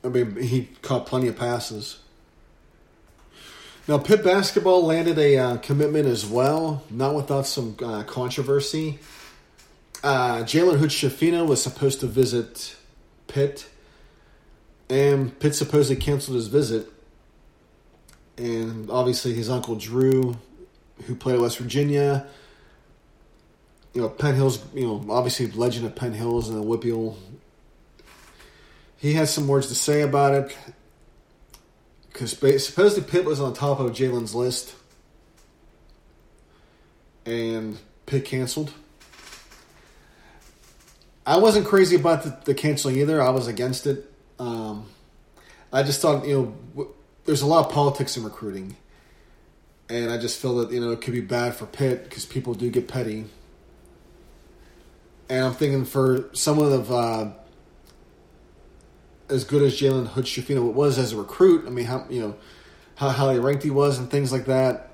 I 0.03 0.07
mean, 0.07 0.35
he 0.37 0.69
caught 0.81 1.05
plenty 1.05 1.27
of 1.27 1.37
passes. 1.37 1.99
Now, 3.91 3.97
Pitt 3.97 4.23
basketball 4.23 4.85
landed 4.85 5.19
a 5.19 5.37
uh, 5.37 5.57
commitment 5.57 6.07
as 6.07 6.25
well, 6.25 6.81
not 6.89 7.13
without 7.13 7.45
some 7.45 7.75
uh, 7.83 8.03
controversy. 8.03 8.99
Uh, 10.01 10.43
Jalen 10.43 10.77
Hood-Schifino 10.77 11.45
was 11.45 11.61
supposed 11.61 11.99
to 11.99 12.07
visit 12.07 12.77
Pitt, 13.27 13.67
and 14.89 15.37
Pitt 15.41 15.55
supposedly 15.55 16.01
canceled 16.01 16.37
his 16.37 16.47
visit 16.47 16.87
and 18.37 18.89
obviously 18.89 19.33
his 19.33 19.49
uncle 19.49 19.75
Drew, 19.75 20.37
who 21.03 21.13
played 21.13 21.35
at 21.35 21.41
West 21.41 21.57
Virginia. 21.57 22.25
You 23.93 24.03
know, 24.03 24.07
Penn 24.07 24.35
Hills, 24.35 24.63
you 24.73 24.85
know, 24.85 25.05
obviously 25.09 25.51
legend 25.51 25.85
of 25.85 25.97
Penn 25.97 26.13
Hills 26.13 26.47
and 26.47 26.63
WPIAL. 26.63 27.17
He 28.95 29.15
has 29.15 29.33
some 29.33 29.49
words 29.49 29.67
to 29.67 29.75
say 29.75 30.01
about 30.01 30.33
it. 30.33 30.57
Because 32.11 32.31
supposedly 32.63 33.09
Pitt 33.09 33.25
was 33.25 33.39
on 33.39 33.53
top 33.53 33.79
of 33.79 33.91
Jalen's 33.91 34.35
list. 34.35 34.75
And 37.25 37.77
Pitt 38.05 38.25
canceled. 38.25 38.73
I 41.25 41.37
wasn't 41.37 41.67
crazy 41.67 41.95
about 41.95 42.23
the, 42.23 42.37
the 42.45 42.53
canceling 42.53 42.97
either. 42.97 43.21
I 43.21 43.29
was 43.29 43.47
against 43.47 43.85
it. 43.85 44.11
Um, 44.39 44.87
I 45.71 45.83
just 45.83 46.01
thought, 46.01 46.27
you 46.27 46.55
know, 46.75 46.87
there's 47.25 47.41
a 47.41 47.45
lot 47.45 47.65
of 47.65 47.71
politics 47.71 48.17
in 48.17 48.23
recruiting, 48.23 48.75
and 49.87 50.11
I 50.11 50.17
just 50.17 50.41
feel 50.41 50.57
that 50.57 50.71
you 50.71 50.81
know 50.81 50.91
it 50.91 51.01
could 51.01 51.13
be 51.13 51.21
bad 51.21 51.55
for 51.55 51.65
Pitt 51.65 52.03
because 52.05 52.25
people 52.25 52.53
do 52.53 52.69
get 52.69 52.87
petty. 52.87 53.25
And 55.29 55.45
I'm 55.45 55.53
thinking 55.53 55.85
for 55.85 56.29
someone 56.33 56.73
of 56.73 56.91
uh, 56.91 57.31
as 59.31 59.43
good 59.43 59.63
as 59.63 59.79
Jalen 59.79 60.07
Hood-Schifino 60.07 60.71
was 60.71 60.97
as 60.97 61.13
a 61.13 61.17
recruit, 61.17 61.65
I 61.65 61.69
mean, 61.69 61.85
how 61.85 62.05
you 62.09 62.21
know 62.21 62.35
how 62.95 63.09
highly 63.09 63.39
ranked 63.39 63.63
he 63.63 63.71
was 63.71 63.97
and 63.97 64.09
things 64.09 64.31
like 64.31 64.45
that. 64.45 64.89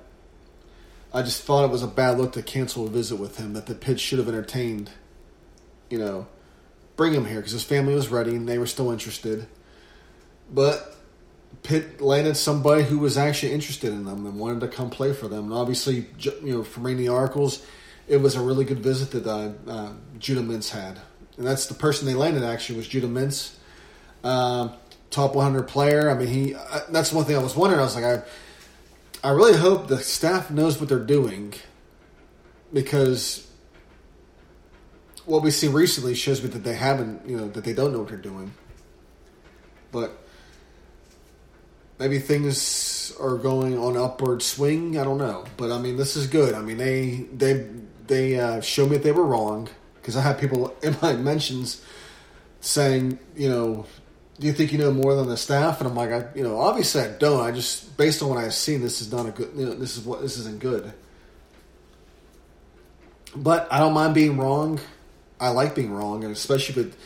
I 1.12 1.22
just 1.22 1.42
thought 1.42 1.64
it 1.64 1.70
was 1.70 1.82
a 1.82 1.88
bad 1.88 2.18
look 2.18 2.32
to 2.32 2.42
cancel 2.42 2.86
a 2.86 2.90
visit 2.90 3.16
with 3.16 3.38
him. 3.38 3.52
That 3.52 3.66
the 3.66 3.74
Pitt 3.74 4.00
should 4.00 4.18
have 4.18 4.28
entertained, 4.28 4.90
you 5.90 5.98
know, 5.98 6.26
bring 6.96 7.12
him 7.12 7.26
here 7.26 7.36
because 7.36 7.52
his 7.52 7.64
family 7.64 7.94
was 7.94 8.08
ready 8.08 8.34
and 8.34 8.48
they 8.48 8.58
were 8.58 8.66
still 8.66 8.90
interested. 8.90 9.46
But 10.50 10.96
Pitt 11.62 12.00
landed 12.00 12.36
somebody 12.36 12.84
who 12.84 12.98
was 12.98 13.18
actually 13.18 13.52
interested 13.52 13.92
in 13.92 14.04
them 14.04 14.26
and 14.26 14.38
wanted 14.38 14.60
to 14.60 14.68
come 14.68 14.90
play 14.90 15.12
for 15.12 15.28
them. 15.28 15.44
And 15.44 15.54
obviously, 15.54 16.06
you 16.18 16.54
know, 16.54 16.64
from 16.64 16.84
reading 16.84 17.04
the 17.04 17.12
articles, 17.12 17.64
it 18.06 18.18
was 18.18 18.36
a 18.36 18.40
really 18.40 18.64
good 18.64 18.80
visit 18.80 19.10
that 19.10 19.26
uh, 19.26 19.52
uh, 19.70 19.92
Judah 20.18 20.40
Mintz 20.40 20.70
had. 20.70 20.98
And 21.36 21.46
that's 21.46 21.66
the 21.66 21.74
person 21.74 22.06
they 22.06 22.14
landed 22.14 22.42
actually 22.42 22.76
was 22.76 22.88
Judah 22.88 23.06
Mintz, 23.06 23.54
uh, 24.24 24.68
top 25.10 25.34
100 25.34 25.64
player. 25.64 26.10
I 26.10 26.14
mean, 26.14 26.28
he. 26.28 26.54
Uh, 26.54 26.80
that's 26.90 27.12
one 27.12 27.24
thing 27.24 27.36
I 27.36 27.42
was 27.42 27.56
wondering. 27.56 27.80
I 27.80 27.84
was 27.84 27.94
like, 27.94 28.04
I, 28.04 28.22
I 29.28 29.30
really 29.32 29.56
hope 29.56 29.88
the 29.88 29.98
staff 29.98 30.50
knows 30.50 30.78
what 30.78 30.88
they're 30.88 30.98
doing, 30.98 31.54
because 32.72 33.46
what 35.24 35.42
we 35.42 35.50
see 35.50 35.68
recently 35.68 36.14
shows 36.14 36.42
me 36.42 36.48
that 36.48 36.64
they 36.64 36.74
haven't, 36.74 37.28
you 37.28 37.36
know, 37.36 37.48
that 37.48 37.64
they 37.64 37.74
don't 37.74 37.92
know 37.92 38.00
what 38.00 38.08
they're 38.08 38.16
doing. 38.16 38.52
But 39.92 40.18
maybe 41.98 42.18
things 42.18 43.14
are 43.20 43.36
going 43.36 43.78
on 43.78 43.96
upward 43.96 44.42
swing. 44.42 44.98
I 44.98 45.04
don't 45.04 45.18
know, 45.18 45.44
but 45.56 45.70
I 45.70 45.78
mean, 45.78 45.96
this 45.96 46.16
is 46.16 46.26
good. 46.26 46.54
I 46.54 46.60
mean, 46.60 46.78
they 46.78 47.26
they 47.32 47.68
they 48.06 48.38
uh, 48.38 48.56
me 48.56 48.86
that 48.88 49.02
they 49.02 49.12
were 49.12 49.24
wrong 49.24 49.68
because 49.96 50.16
I 50.16 50.22
had 50.22 50.38
people 50.38 50.74
in 50.82 50.96
my 51.02 51.12
mentions 51.30 51.82
saying, 52.60 53.18
you 53.36 53.48
know, 53.48 53.86
do 54.38 54.46
you 54.46 54.52
think 54.52 54.72
you 54.72 54.78
know 54.78 54.92
more 54.92 55.14
than 55.14 55.28
the 55.28 55.36
staff? 55.36 55.80
And 55.80 55.88
I'm 55.88 55.96
like, 55.96 56.10
I, 56.10 56.26
you 56.34 56.42
know, 56.42 56.60
obviously 56.60 57.02
I 57.02 57.08
don't. 57.08 57.40
I 57.40 57.50
just 57.50 57.96
based 57.96 58.22
on 58.22 58.28
what 58.28 58.38
I've 58.38 58.54
seen, 58.54 58.80
this 58.80 59.00
is 59.00 59.10
not 59.10 59.26
a 59.26 59.30
good. 59.30 59.50
You 59.56 59.66
know, 59.66 59.74
this 59.74 59.96
is 59.96 60.04
what 60.04 60.20
this 60.20 60.38
isn't 60.38 60.60
good. 60.60 60.92
But 63.34 63.68
I 63.70 63.78
don't 63.78 63.94
mind 63.94 64.14
being 64.14 64.38
wrong. 64.38 64.80
I 65.40 65.50
like 65.50 65.74
being 65.74 65.92
wrong, 65.92 66.24
and 66.24 66.32
especially 66.32 66.82
if 66.82 66.88
it 66.88 66.98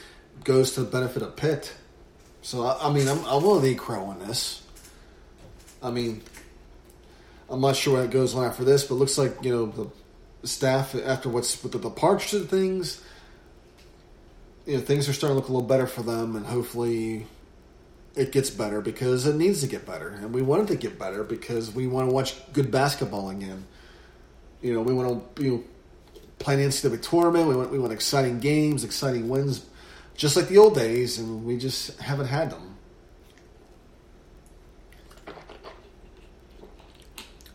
goes 0.44 0.72
to 0.72 0.82
the 0.82 0.90
benefit 0.90 1.22
of 1.22 1.36
Pitt. 1.36 1.72
So 2.42 2.64
I, 2.64 2.88
I 2.88 2.92
mean, 2.92 3.08
I'm, 3.08 3.24
I'm 3.24 3.42
willing 3.42 3.62
to 3.62 3.68
eat 3.68 3.78
crow 3.78 4.04
on 4.04 4.18
this. 4.20 4.62
I 5.82 5.90
mean, 5.90 6.22
I'm 7.48 7.60
not 7.60 7.76
sure 7.76 8.00
what 8.00 8.10
goes 8.10 8.34
on 8.34 8.44
after 8.44 8.64
this, 8.64 8.84
but 8.84 8.94
looks 8.94 9.18
like 9.18 9.42
you 9.42 9.52
know 9.52 9.66
the 9.66 10.46
staff 10.46 10.94
after 10.94 11.28
what's 11.28 11.62
with 11.62 11.72
the 11.72 11.78
departure 11.78 12.40
things. 12.40 13.02
You 14.66 14.76
know, 14.76 14.80
things 14.80 15.08
are 15.08 15.12
starting 15.12 15.34
to 15.34 15.40
look 15.40 15.48
a 15.48 15.52
little 15.52 15.66
better 15.66 15.86
for 15.86 16.02
them, 16.02 16.36
and 16.36 16.46
hopefully, 16.46 17.26
it 18.14 18.30
gets 18.30 18.50
better 18.50 18.80
because 18.80 19.26
it 19.26 19.34
needs 19.36 19.60
to 19.62 19.66
get 19.66 19.86
better, 19.86 20.08
and 20.08 20.32
we 20.32 20.42
want 20.42 20.62
it 20.62 20.68
to 20.68 20.76
get 20.76 20.98
better 20.98 21.24
because 21.24 21.74
we 21.74 21.86
want 21.86 22.08
to 22.08 22.14
watch 22.14 22.36
good 22.52 22.70
basketball 22.70 23.30
again. 23.30 23.64
You 24.60 24.74
know, 24.74 24.82
we 24.82 24.94
want 24.94 25.36
to 25.36 25.42
you 25.42 25.50
know, 25.50 25.64
play 26.38 26.54
an 26.54 26.60
NCAA 26.60 27.02
tournament. 27.02 27.48
We 27.48 27.56
want 27.56 27.72
we 27.72 27.78
want 27.78 27.92
exciting 27.92 28.38
games, 28.38 28.84
exciting 28.84 29.28
wins, 29.28 29.66
just 30.16 30.36
like 30.36 30.48
the 30.48 30.58
old 30.58 30.74
days, 30.74 31.18
and 31.18 31.44
we 31.44 31.56
just 31.56 32.00
haven't 32.00 32.26
had 32.26 32.50
them. 32.50 32.72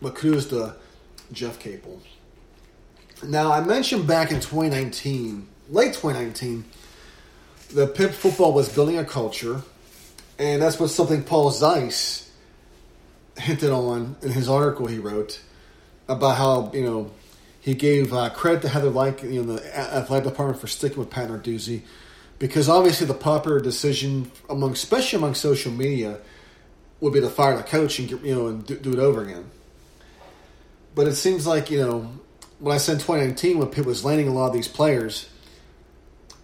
but 0.02 0.16
kudos 0.16 0.48
to 0.48 0.76
Jeff 1.32 1.60
Capel. 1.60 2.02
Now, 3.24 3.52
I 3.52 3.62
mentioned 3.62 4.08
back 4.08 4.32
in 4.32 4.40
2019, 4.40 5.48
late 5.70 5.94
2019, 5.94 6.66
the 7.70 7.88
Pitt 7.88 8.14
football 8.14 8.54
was 8.54 8.74
building 8.74 8.98
a 8.98 9.06
culture, 9.06 9.62
and 10.40 10.62
that's 10.62 10.80
what 10.80 10.90
something 10.90 11.24
Paul 11.24 11.52
Zeise 11.52 12.30
hinted 13.38 13.72
on 13.72 14.16
in 14.22 14.32
his 14.32 14.50
article 14.50 14.88
he 14.88 15.00
wrote 15.00 15.40
about 16.08 16.38
how, 16.38 16.72
you 16.74 16.84
know, 16.84 17.12
he 17.60 17.74
gave 17.74 18.14
uh, 18.14 18.30
credit 18.30 18.62
to 18.62 18.70
Heather 18.70 18.90
Lyke 18.90 19.24
you 19.24 19.44
know, 19.44 19.56
the 19.56 19.78
athletic 19.78 20.30
department 20.30 20.60
for 20.60 20.68
sticking 20.68 21.00
with 21.00 21.10
Pat 21.10 21.30
Narduzzi, 21.30 21.82
because 22.40 22.70
obviously 22.70 23.06
the 23.06 23.14
popular 23.14 23.60
decision 23.60 24.32
among, 24.50 24.72
especially 24.72 25.18
among 25.18 25.34
social 25.34 25.72
media, 25.72 26.18
would 27.00 27.14
be 27.14 27.20
to 27.20 27.30
fire 27.30 27.58
the 27.58 27.64
coach 27.64 28.00
and 28.00 28.10
you 28.10 28.34
know 28.34 28.48
and 28.48 28.66
do, 28.66 28.76
do 28.78 28.94
it 28.94 29.00
over 29.00 29.22
again. 29.22 29.50
But 30.96 31.08
it 31.08 31.16
seems 31.16 31.46
like, 31.46 31.70
you 31.70 31.80
know, 31.80 32.12
when 32.60 32.74
I 32.74 32.80
said 32.80 33.00
2019, 33.00 33.60
when 33.60 33.68
Pitt 33.68 33.86
was 33.86 34.04
landing 34.04 34.28
a 34.28 34.34
lot 34.34 34.48
of 34.48 34.54
these 34.54 34.68
players, 34.68 35.30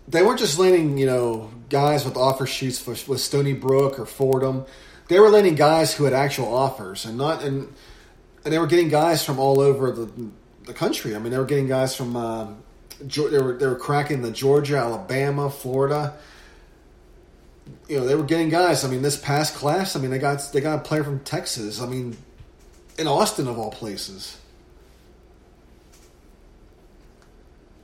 they 0.07 0.23
weren't 0.23 0.39
just 0.39 0.59
landing, 0.59 0.97
you 0.97 1.05
know, 1.05 1.51
guys 1.69 2.05
with 2.05 2.17
offer 2.17 2.45
sheets 2.45 2.79
for, 2.79 2.91
with 3.09 3.21
Stony 3.21 3.53
Brook 3.53 3.99
or 3.99 4.05
Fordham. 4.05 4.65
They 5.07 5.19
were 5.19 5.29
landing 5.29 5.55
guys 5.55 5.93
who 5.93 6.05
had 6.05 6.13
actual 6.13 6.53
offers, 6.53 7.05
and 7.05 7.17
not 7.17 7.43
and 7.43 7.73
and 8.43 8.53
they 8.53 8.59
were 8.59 8.67
getting 8.67 8.89
guys 8.89 9.23
from 9.23 9.39
all 9.39 9.59
over 9.59 9.91
the 9.91 10.09
the 10.65 10.73
country. 10.73 11.15
I 11.15 11.19
mean, 11.19 11.31
they 11.31 11.37
were 11.37 11.45
getting 11.45 11.67
guys 11.67 11.95
from 11.95 12.15
uh, 12.15 12.47
they 12.99 13.41
were 13.41 13.57
they 13.57 13.67
were 13.67 13.75
cracking 13.75 14.21
the 14.21 14.31
Georgia, 14.31 14.77
Alabama, 14.77 15.49
Florida. 15.49 16.13
You 17.87 17.99
know, 17.99 18.05
they 18.05 18.15
were 18.15 18.23
getting 18.23 18.49
guys. 18.49 18.83
I 18.83 18.89
mean, 18.89 19.01
this 19.01 19.17
past 19.17 19.55
class, 19.55 19.95
I 19.95 19.99
mean, 19.99 20.11
they 20.11 20.19
got 20.19 20.41
they 20.53 20.61
got 20.61 20.79
a 20.79 20.81
player 20.81 21.03
from 21.03 21.19
Texas. 21.21 21.81
I 21.81 21.85
mean, 21.85 22.17
in 22.97 23.07
Austin 23.07 23.47
of 23.47 23.57
all 23.57 23.71
places. 23.71 24.37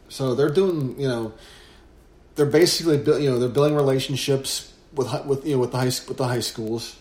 So 0.09 0.33
they're 0.35 0.49
doing, 0.49 0.99
you 0.99 1.07
know, 1.07 1.33
they're 2.39 2.46
basically, 2.46 2.96
you 3.22 3.29
know, 3.29 3.38
they're 3.38 3.50
building 3.50 3.75
relationships 3.75 4.72
with 4.93 5.13
with 5.25 5.46
you 5.46 5.55
know 5.55 5.60
with 5.60 5.74
the 5.74 5.77
high 5.77 5.88
with 6.08 6.15
the 6.15 6.25
high 6.25 6.39
schools, 6.39 6.96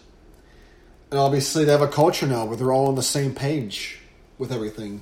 and 1.12 1.20
obviously 1.20 1.64
they 1.64 1.70
have 1.70 1.80
a 1.80 1.86
culture 1.86 2.26
now 2.26 2.44
where 2.44 2.56
they're 2.56 2.72
all 2.72 2.88
on 2.88 2.96
the 2.96 3.04
same 3.04 3.36
page 3.36 4.00
with 4.36 4.50
everything, 4.50 5.00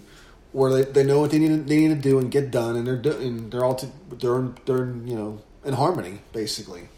where 0.52 0.70
they, 0.70 0.82
they 0.82 1.04
know 1.04 1.20
what 1.20 1.30
they 1.30 1.38
need 1.38 1.66
they 1.66 1.78
need 1.78 1.88
to 1.88 1.94
do 1.94 2.18
and 2.18 2.30
get 2.30 2.50
done, 2.50 2.76
and 2.76 2.86
they're 2.86 2.98
doing 2.98 3.48
they're 3.48 3.64
all 3.64 3.76
to, 3.76 3.86
they're 4.10 4.48
they're 4.66 4.84
you 5.06 5.16
know 5.16 5.40
in 5.64 5.72
harmony 5.72 6.20
basically. 6.34 6.90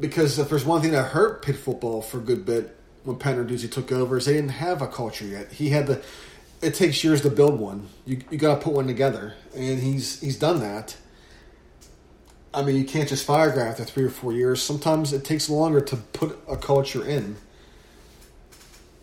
Because 0.00 0.40
if 0.40 0.48
there's 0.48 0.64
one 0.64 0.82
thing 0.82 0.90
that 0.90 1.12
hurt 1.12 1.40
Pitt 1.40 1.54
football 1.54 2.02
for 2.02 2.18
a 2.18 2.20
good 2.20 2.44
bit 2.44 2.76
when 3.04 3.16
Pat 3.16 3.36
Narduzzi 3.36 3.70
took 3.70 3.92
over 3.92 4.16
is 4.16 4.24
they 4.24 4.32
didn't 4.32 4.50
have 4.50 4.82
a 4.82 4.88
culture 4.88 5.24
yet. 5.24 5.52
He 5.52 5.68
had 5.70 5.86
the 5.86 6.02
it 6.60 6.74
takes 6.74 7.04
years 7.04 7.22
to 7.22 7.30
build 7.30 7.60
one. 7.60 7.88
You 8.04 8.22
you 8.28 8.38
got 8.38 8.56
to 8.56 8.60
put 8.60 8.72
one 8.72 8.88
together, 8.88 9.34
and 9.54 9.78
he's 9.78 10.20
he's 10.20 10.36
done 10.36 10.58
that. 10.58 10.96
I 12.56 12.62
mean, 12.62 12.76
you 12.76 12.84
can't 12.84 13.06
just 13.06 13.26
fire 13.26 13.50
a 13.50 13.54
guy 13.54 13.66
after 13.66 13.84
three 13.84 14.04
or 14.04 14.08
four 14.08 14.32
years. 14.32 14.62
Sometimes 14.62 15.12
it 15.12 15.24
takes 15.24 15.50
longer 15.50 15.82
to 15.82 15.96
put 15.96 16.38
a 16.48 16.56
culture 16.56 17.06
in, 17.06 17.36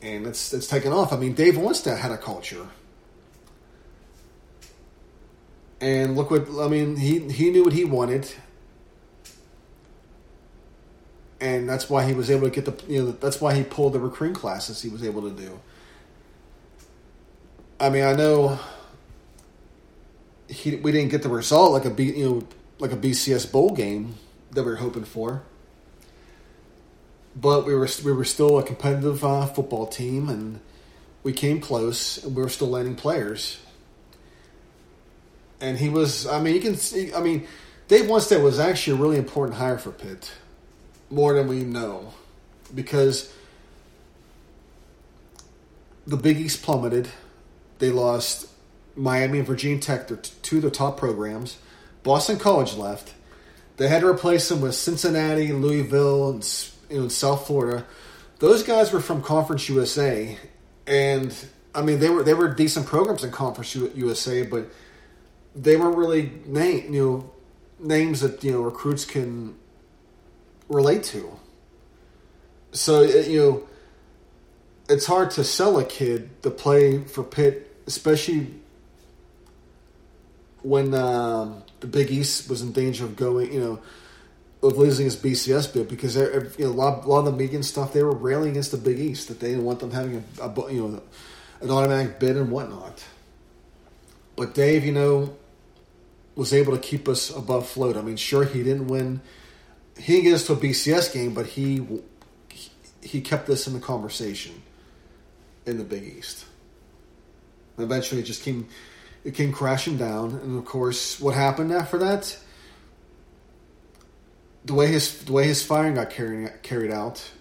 and 0.02 0.26
it's 0.26 0.52
it's 0.54 0.66
taken 0.68 0.92
off. 0.92 1.14
I 1.14 1.18
mean, 1.18 1.36
Dave 1.36 1.54
Wannstedt 1.54 2.00
had 2.00 2.12
a 2.12 2.18
culture, 2.18 2.66
and 5.80 6.16
look 6.16 6.32
what 6.32 6.50
I 6.60 6.68
mean. 6.68 6.98
He 6.98 7.20
he 7.30 7.52
knew 7.52 7.64
what 7.64 7.74
he 7.74 7.86
wanted, 7.86 8.34
and 11.40 11.70
that's 11.70 11.92
why 11.92 12.06
he 12.06 12.14
was 12.16 12.32
able 12.32 12.50
to 12.50 12.56
get 12.62 12.66
the 12.66 12.92
you 12.92 13.04
know 13.04 13.12
that's 13.12 13.40
why 13.40 13.54
he 13.54 13.64
pulled 13.64 13.94
the 13.94 14.00
recruiting 14.00 14.34
classes 14.36 14.82
he 14.82 14.90
was 14.90 15.04
able 15.04 15.22
to 15.22 15.30
do. 15.30 15.60
I 17.80 17.92
mean, 17.92 18.04
I 18.04 18.14
know 18.14 18.58
he 20.48 20.78
we 20.78 20.92
didn't 20.92 21.12
get 21.12 21.22
the 21.22 21.30
result 21.30 21.72
like 21.74 21.86
a 21.86 21.92
B, 21.92 22.06
you 22.06 22.30
know 22.30 22.48
like 22.80 22.92
a 22.92 22.98
BCS 22.98 23.52
bowl 23.52 23.72
game 23.72 24.16
that 24.52 24.64
we 24.64 24.72
were 24.72 24.78
hoping 24.78 25.04
for, 25.04 25.44
but 27.36 27.66
we 27.66 27.74
were 27.74 27.88
we 28.04 28.12
were 28.12 28.26
still 28.26 28.60
a 28.60 28.64
competitive 28.64 29.24
uh, 29.24 29.46
football 29.48 29.88
team, 29.88 30.30
and 30.30 30.60
we 31.24 31.34
came 31.34 31.60
close, 31.60 32.24
and 32.24 32.36
we 32.36 32.44
were 32.44 32.50
still 32.50 32.70
landing 32.70 32.96
players. 32.96 33.60
And 35.62 35.78
he 35.78 35.88
was, 35.88 36.28
I 36.28 36.42
mean, 36.42 36.56
you 36.56 36.60
can 36.60 36.76
see, 36.76 37.14
I 37.14 37.22
mean, 37.22 37.48
Dave 37.88 38.06
Wannstedt 38.06 38.44
was 38.44 38.60
actually 38.60 38.98
a 38.98 39.02
really 39.02 39.18
important 39.18 39.58
hire 39.58 39.78
for 39.78 39.92
Pitt, 39.92 40.34
more 41.10 41.34
than 41.34 41.48
we 41.48 41.64
know, 41.64 42.14
because 42.76 43.34
the 46.06 46.18
Big 46.18 46.38
East 46.38 46.64
plummeted 46.64 47.08
they 47.84 47.92
lost 47.92 48.48
Miami 48.96 49.40
and 49.40 49.48
Virginia 49.48 49.78
Tech, 49.78 50.08
two 50.42 50.58
of 50.58 50.64
the 50.64 50.72
top 50.72 50.98
programs. 50.98 51.58
Boston 52.04 52.38
College 52.38 52.76
left. 52.76 53.14
They 53.78 53.88
had 53.88 54.02
to 54.02 54.08
replace 54.08 54.50
them 54.50 54.62
with 54.62 54.76
Cincinnati, 54.76 55.52
Louisville, 55.52 56.32
and 56.32 56.66
you 56.90 57.02
know, 57.02 57.08
South 57.08 57.48
Florida. 57.48 57.86
Those 58.40 58.64
guys 58.64 58.92
were 58.92 59.00
from 59.00 59.22
Conference 59.22 59.68
USA, 59.70 60.38
and 60.86 61.34
I 61.74 61.82
mean 61.82 62.00
they 62.00 62.10
were 62.10 62.24
they 62.24 62.34
were 62.34 62.54
decent 62.54 62.86
programs 62.86 63.24
in 63.24 63.32
Conference 63.32 63.74
USA, 63.76 64.44
but 64.44 64.68
they 65.56 65.78
weren't 65.78 65.98
really 65.98 66.32
name 66.46 66.94
you 66.94 67.06
know 67.06 67.32
names 67.80 68.22
that 68.22 68.44
you 68.44 68.52
know 68.52 68.62
recruits 68.62 69.06
can 69.06 69.56
relate 70.68 71.04
to. 71.04 71.32
So 72.74 73.02
you 73.02 73.40
know, 73.40 73.64
it's 74.90 75.06
hard 75.06 75.32
to 75.32 75.44
sell 75.44 75.80
a 75.80 75.86
kid 75.86 76.44
to 76.44 76.52
play 76.52 77.04
for 77.04 77.24
Pitt 77.24 77.74
especially 77.88 78.54
when 80.62 80.94
um, 80.94 81.64
the 81.84 81.88
Big 81.90 82.10
East 82.12 82.50
was 82.50 82.62
in 82.62 82.72
danger 82.72 83.04
of 83.04 83.18
going, 83.18 83.52
you 83.52 83.60
know, 83.60 83.80
of 84.66 84.78
losing 84.78 85.06
its 85.06 85.18
BCS 85.18 85.74
bid 85.74 85.90
because 85.90 86.16
you 86.16 86.50
know, 86.60 86.68
a, 86.68 86.72
lot, 86.72 87.04
a 87.04 87.08
lot 87.10 87.20
of 87.20 87.26
the 87.26 87.32
media 87.34 87.56
and 87.56 87.66
stuff 87.66 87.92
they 87.92 88.02
were 88.02 88.16
railing 88.16 88.52
against 88.52 88.72
the 88.72 88.78
Big 88.78 89.00
East 89.00 89.28
that 89.28 89.42
they 89.42 89.50
didn't 89.50 89.66
want 89.66 89.82
them 89.82 89.92
having 89.92 90.24
a, 90.40 90.44
a 90.46 90.74
you 90.74 90.82
know 90.82 91.02
an 91.60 91.70
automatic 91.70 92.22
bid 92.22 92.38
and 92.38 92.50
whatnot. 92.50 93.04
But 94.38 94.54
Dave, 94.54 94.86
you 94.86 94.94
know, 94.94 95.36
was 96.36 96.54
able 96.54 96.72
to 96.72 96.80
keep 96.80 97.10
us 97.10 97.30
above 97.36 97.68
float. 97.68 97.98
I 97.98 98.02
mean, 98.02 98.16
sure 98.16 98.46
he 98.46 98.64
didn't 98.64 98.88
win, 98.88 99.20
he 99.98 100.14
didn't 100.14 100.24
get 100.24 100.34
us 100.36 100.48
to 100.48 100.54
a 100.54 100.56
BCS 100.56 101.14
game, 101.14 101.34
but 101.34 101.48
he 101.48 101.86
he 103.02 103.20
kept 103.20 103.50
us 103.50 103.68
in 103.68 103.74
the 103.74 103.82
conversation 103.82 104.62
in 105.66 105.78
the 105.78 105.84
Big 105.84 106.04
East. 106.18 106.46
Eventually, 107.78 108.22
it 108.22 108.24
just 108.24 108.42
came 108.42 108.70
it 109.24 109.36
came 109.36 109.52
crashing 109.52 109.98
down, 109.98 110.32
and 110.44 110.58
of 110.58 110.66
course, 110.66 111.20
what 111.20 111.36
happened 111.36 111.72
after 111.72 111.98
that? 112.00 112.38
The 114.66 114.74
way 114.74 114.88
his 114.88 115.24
the 115.24 115.32
way 115.32 115.46
his 115.46 115.64
firing 115.64 115.96
got 115.96 116.10
carried 116.10 116.62
carried 116.62 116.92
out, 116.92 117.32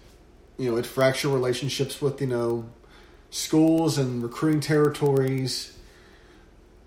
you 0.57 0.69
know, 0.69 0.77
it 0.77 0.85
fractured 0.85 1.31
relationships 1.31 2.01
with 2.01 2.19
you 2.21 2.27
know 2.27 2.69
schools 3.29 3.97
and 3.97 4.23
recruiting 4.23 4.61
territories. 4.61 5.77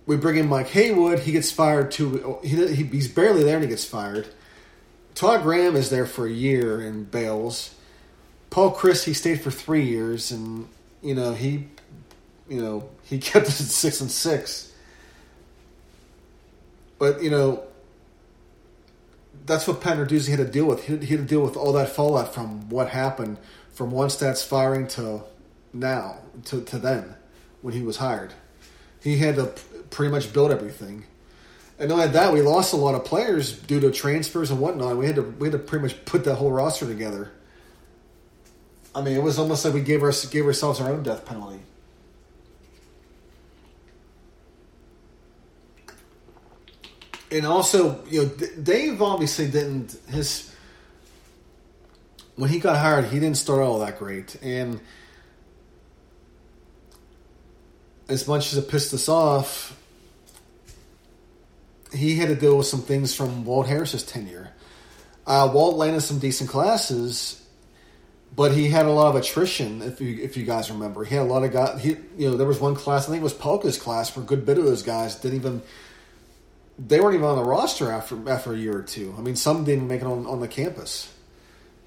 We 0.06 0.16
bring 0.16 0.36
in 0.36 0.48
Mike 0.48 0.68
Haywood, 0.68 1.20
he 1.20 1.32
gets 1.32 1.50
fired 1.50 1.90
too. 1.90 2.38
He, 2.42 2.74
he 2.74 2.84
he's 2.84 3.08
barely 3.08 3.42
there 3.42 3.56
and 3.56 3.64
he 3.64 3.68
gets 3.68 3.84
fired. 3.84 4.28
Todd 5.14 5.42
Graham 5.42 5.76
is 5.76 5.90
there 5.90 6.06
for 6.06 6.26
a 6.26 6.30
year 6.30 6.80
and 6.80 7.10
bails. 7.10 7.74
Paul 8.50 8.74
Chryst 8.74 9.04
he 9.04 9.14
stayed 9.14 9.40
for 9.40 9.50
three 9.50 9.84
years 9.84 10.30
and 10.30 10.68
you 11.02 11.14
know 11.14 11.32
he 11.32 11.68
you 12.48 12.60
know, 12.60 12.88
he 13.04 13.18
kept 13.20 13.46
us 13.46 13.60
at 13.60 13.66
six 13.66 14.00
and 14.00 14.10
six. 14.10 14.72
But 16.98 17.22
you 17.22 17.30
know, 17.30 17.64
that's 19.44 19.66
what 19.66 19.80
Pat 19.80 19.98
Narduzzi 19.98 20.30
had 20.30 20.38
to 20.38 20.44
deal 20.44 20.66
with. 20.66 20.86
He 20.86 20.92
had 20.92 21.06
to 21.08 21.18
deal 21.18 21.42
with 21.42 21.56
all 21.56 21.72
that 21.74 21.90
fallout 21.90 22.34
from 22.34 22.68
what 22.68 22.88
happened 22.88 23.38
from 23.72 23.90
Wannstedt's 23.90 24.42
firing 24.42 24.86
to 24.88 25.22
now 25.72 26.18
to, 26.46 26.62
to 26.62 26.78
then 26.78 27.14
when 27.60 27.74
he 27.74 27.82
was 27.82 27.98
hired. 27.98 28.32
He 29.02 29.18
had 29.18 29.36
to 29.36 29.52
pretty 29.90 30.10
much 30.10 30.32
build 30.32 30.50
everything. 30.50 31.04
And 31.78 31.90
not 31.90 31.96
only 31.96 32.08
that, 32.08 32.32
we 32.32 32.40
lost 32.40 32.72
a 32.72 32.76
lot 32.76 32.94
of 32.94 33.04
players 33.04 33.52
due 33.52 33.80
to 33.80 33.90
transfers 33.90 34.50
and 34.50 34.60
whatnot. 34.60 34.96
We 34.96 35.06
had 35.06 35.16
to 35.16 35.22
we 35.22 35.48
had 35.48 35.52
to 35.52 35.58
pretty 35.58 35.82
much 35.82 36.04
put 36.06 36.24
that 36.24 36.36
whole 36.36 36.50
roster 36.50 36.86
together. 36.86 37.30
I 38.94 39.02
mean, 39.02 39.14
it 39.14 39.22
was 39.22 39.38
almost 39.38 39.64
like 39.64 39.74
we 39.74 39.82
gave 39.82 40.02
our 40.02 40.12
gave 40.30 40.46
ourselves 40.46 40.80
our 40.80 40.90
own 40.90 41.02
death 41.02 41.26
penalty. 41.26 41.60
And 47.30 47.46
also, 47.46 48.04
you 48.06 48.24
know, 48.24 48.28
Dave 48.62 49.02
obviously 49.02 49.48
didn't 49.50 49.96
his 50.08 50.52
when 52.36 52.50
he 52.50 52.58
got 52.58 52.76
hired, 52.76 53.06
he 53.06 53.18
didn't 53.18 53.38
start 53.38 53.62
all 53.62 53.78
that 53.80 53.98
great, 53.98 54.36
and 54.42 54.80
as 58.08 58.28
much 58.28 58.52
as 58.52 58.58
it 58.58 58.68
pissed 58.68 58.94
us 58.94 59.08
off, 59.08 59.76
he 61.92 62.16
had 62.16 62.28
to 62.28 62.36
deal 62.36 62.58
with 62.58 62.66
some 62.66 62.82
things 62.82 63.14
from 63.14 63.44
Walt 63.44 63.66
Harris's 63.66 64.04
tenure. 64.04 64.50
Uh, 65.26 65.50
Walt 65.52 65.76
landed 65.76 66.02
some 66.02 66.18
decent 66.18 66.48
classes, 66.48 67.42
but 68.34 68.52
he 68.52 68.68
had 68.68 68.86
a 68.86 68.90
lot 68.90 69.08
of 69.08 69.16
attrition. 69.16 69.82
If 69.82 70.00
you 70.00 70.22
if 70.22 70.36
you 70.36 70.44
guys 70.44 70.70
remember, 70.70 71.04
he 71.04 71.14
had 71.14 71.22
a 71.22 71.28
lot 71.28 71.42
of 71.42 71.52
guys. 71.52 71.82
He 71.82 71.96
you 72.16 72.30
know 72.30 72.36
there 72.36 72.46
was 72.46 72.60
one 72.60 72.74
class 72.74 73.08
I 73.08 73.12
think 73.12 73.22
it 73.22 73.24
was 73.24 73.34
Polka's 73.34 73.78
class 73.78 74.14
where 74.14 74.24
a 74.24 74.26
good 74.26 74.44
bit 74.46 74.58
of 74.58 74.64
those 74.64 74.82
guys 74.82 75.16
didn't 75.16 75.38
even 75.38 75.62
they 76.78 77.00
weren't 77.00 77.14
even 77.14 77.26
on 77.26 77.36
the 77.36 77.44
roster 77.44 77.90
after 77.90 78.28
after 78.28 78.52
a 78.52 78.56
year 78.56 78.76
or 78.76 78.82
two. 78.82 79.14
I 79.16 79.20
mean, 79.20 79.36
some 79.36 79.64
didn't 79.64 79.88
make 79.88 80.02
it 80.02 80.06
on, 80.06 80.26
on 80.26 80.40
the 80.40 80.48
campus, 80.48 81.12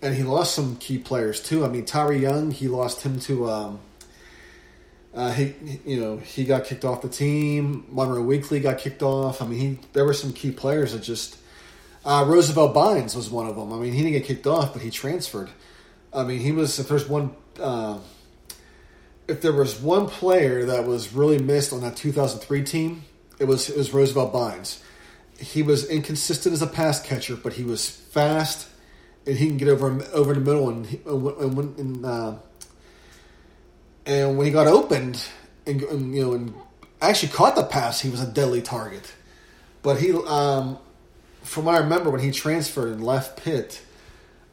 and 0.02 0.16
he 0.16 0.24
lost 0.24 0.56
some 0.56 0.78
key 0.78 0.98
players 0.98 1.42
too. 1.42 1.64
I 1.64 1.70
mean, 1.70 1.86
Tyree 1.86 2.20
Young, 2.20 2.52
he 2.52 2.68
lost 2.68 3.02
him 3.02 3.20
to. 3.22 3.50
Um, 3.50 3.80
uh, 5.14 5.32
he, 5.32 5.56
you 5.86 6.00
know, 6.00 6.18
he 6.18 6.44
got 6.44 6.66
kicked 6.66 6.86
off 6.86 7.02
the 7.02 7.10
team. 7.10 7.86
Monroe 7.90 8.22
Weekly 8.22 8.60
got 8.60 8.78
kicked 8.78 9.02
off. 9.02 9.42
I 9.42 9.48
mean, 9.48 9.60
he 9.60 9.80
there 9.94 10.06
were 10.06 10.14
some 10.14 10.34
key 10.34 10.52
players 10.52 10.94
that 10.94 11.04
just. 11.04 11.38
Uh, 12.06 12.24
Roosevelt 12.26 12.74
Bynes 12.74 13.14
was 13.14 13.30
one 13.30 13.48
of 13.48 13.58
them. 13.58 13.74
I 13.74 13.76
mean, 13.76 13.92
he 13.92 14.02
didn't 14.02 14.14
get 14.14 14.24
kicked 14.24 14.48
off, 14.48 14.72
but 14.72 14.82
he 14.82 14.90
transferred. 14.90 15.50
I 16.14 16.24
mean, 16.24 16.40
he 16.40 16.52
was 16.52 16.80
if 16.80 16.88
there's 16.88 17.08
one. 17.08 17.36
Uh, 17.60 18.00
if 19.28 19.42
there 19.42 19.54
was 19.54 19.80
one 19.80 20.08
player 20.08 20.66
that 20.66 20.88
was 20.88 21.14
really 21.14 21.38
missed 21.38 21.72
on 21.72 21.82
that 21.82 21.96
2003 21.96 22.64
team, 22.64 23.04
it 23.40 23.46
was 23.46 23.70
it 23.70 23.78
was 23.78 23.94
Roosevelt 23.94 24.34
Bynes. 24.34 24.82
He 25.38 25.64
was 25.64 25.90
inconsistent 25.90 26.54
as 26.54 26.62
a 26.62 26.68
pass 26.68 27.02
catcher, 27.02 27.36
but 27.36 27.54
he 27.54 27.64
was 27.64 27.90
fast 27.90 28.68
and 29.26 29.38
he 29.38 29.48
can 29.48 29.58
get 29.58 29.70
over 29.70 30.04
over 30.14 30.34
the 30.34 30.42
middle. 30.42 30.70
And, 30.70 30.86
and 31.06 31.58
when 31.58 31.76
and, 31.78 32.06
uh, 32.06 32.36
and 34.06 34.38
when 34.38 34.46
he 34.46 34.52
got 34.52 34.68
opened 34.68 35.24
and, 35.66 35.82
and, 35.84 36.16
you 36.16 36.24
know 36.24 36.34
and 36.34 36.54
actually 37.02 37.30
caught 37.30 37.56
the 37.56 37.64
pass, 37.64 38.02
he 38.02 38.10
was 38.10 38.22
a 38.22 38.28
deadly 38.28 38.62
target. 38.62 39.14
But 39.82 40.02
he, 40.02 40.12
um, 40.12 40.78
from 41.44 41.66
what 41.66 41.76
I 41.76 41.80
remember, 41.80 42.10
when 42.10 42.20
he 42.20 42.32
transferred 42.32 42.92
and 42.92 43.04
left 43.06 43.42
Pitt 43.42 43.82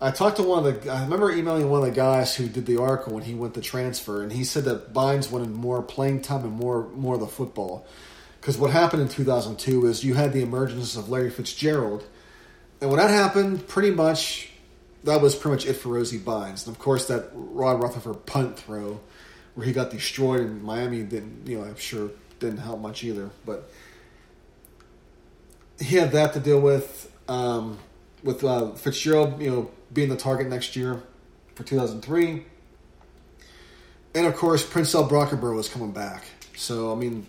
I 0.01 0.11
talked 0.11 0.37
to 0.37 0.43
one 0.43 0.67
of 0.67 0.85
the. 0.85 0.93
I 0.93 1.03
remember 1.03 1.33
emailing 1.33 1.71
one 1.71 1.81
of 1.81 1.87
the 1.87 1.95
guys 1.95 2.35
who 2.35 2.49
did 2.49 2.67
the 2.67 2.79
article 2.81 3.15
when 3.15 3.25
he 3.25 3.35
went 3.35 3.55
to 3.55 3.63
transfer, 3.63 4.23
and 4.23 4.31
he 4.31 4.45
said 4.45 4.65
that 4.65 4.93
Bynes 4.93 5.31
wanted 5.31 5.51
more 5.51 5.83
playing 5.83 6.21
time 6.21 6.45
and 6.45 6.53
more 6.53 6.89
more 6.91 7.15
of 7.15 7.21
the 7.21 7.27
football. 7.27 7.87
Because 8.47 8.59
what 8.59 8.71
happened 8.71 9.03
in 9.03 9.09
2002 9.09 9.87
is 9.87 10.05
you 10.05 10.15
had 10.15 10.33
the 10.33 10.41
emergence 10.41 10.95
of 10.95 11.09
Larry 11.09 11.31
Fitzgerald, 11.31 12.05
and 12.81 12.89
when 12.89 13.01
that 13.01 13.11
happened, 13.11 13.67
pretty 13.67 13.91
much 13.91 14.53
that 15.03 15.21
was 15.21 15.35
pretty 15.35 15.57
much 15.57 15.67
it 15.67 15.73
for 15.73 15.89
Rosie 15.89 16.21
Bynes. 16.21 16.65
And 16.65 16.77
of 16.77 16.79
course, 16.79 17.09
that 17.09 17.31
Rod 17.35 17.83
Rutherford 17.83 18.25
punt 18.25 18.57
throw 18.57 19.01
where 19.57 19.67
he 19.67 19.73
got 19.73 19.91
destroyed 19.91 20.43
in 20.43 20.63
Miami 20.63 21.03
didn't, 21.03 21.45
you 21.45 21.59
know, 21.59 21.65
I'm 21.65 21.75
sure 21.75 22.11
didn't 22.39 22.59
help 22.59 22.79
much 22.79 23.03
either. 23.03 23.31
But 23.45 23.69
he 25.81 25.97
had 25.97 26.13
that 26.13 26.33
to 26.35 26.39
deal 26.39 26.61
with. 26.61 27.13
Um, 27.29 27.79
with 28.23 28.45
uh, 28.45 28.75
Fitzgerald, 28.75 29.43
you 29.43 29.51
know, 29.51 29.71
being 29.93 30.09
the 30.09 30.17
target 30.17 30.47
next 30.47 30.77
year 30.77 31.03
for 31.57 31.65
2003. 31.65 32.45
And 34.15 34.27
of 34.27 34.37
course, 34.37 34.65
Princell 34.65 35.09
Brockenbrough 35.09 35.57
was 35.57 35.69
coming 35.69 35.91
back. 35.91 36.23
So, 36.55 36.93
I 36.93 36.95
mean, 36.95 37.27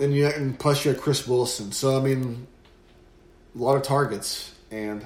and, 0.00 0.14
you, 0.14 0.26
and 0.26 0.58
plus 0.58 0.84
you 0.84 0.92
had 0.92 1.00
Chris 1.00 1.26
Wilson. 1.26 1.72
So, 1.72 1.96
I 1.96 2.02
mean, 2.02 2.46
a 3.54 3.58
lot 3.58 3.76
of 3.76 3.82
targets. 3.82 4.52
And, 4.70 5.04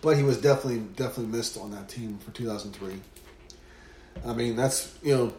but 0.00 0.16
he 0.16 0.22
was 0.22 0.40
definitely, 0.40 0.80
definitely 0.96 1.36
missed 1.36 1.58
on 1.58 1.70
that 1.72 1.88
team 1.88 2.18
for 2.18 2.30
2003. 2.32 3.00
I 4.26 4.32
mean, 4.32 4.56
that's, 4.56 4.92
you 5.02 5.14
know, 5.14 5.32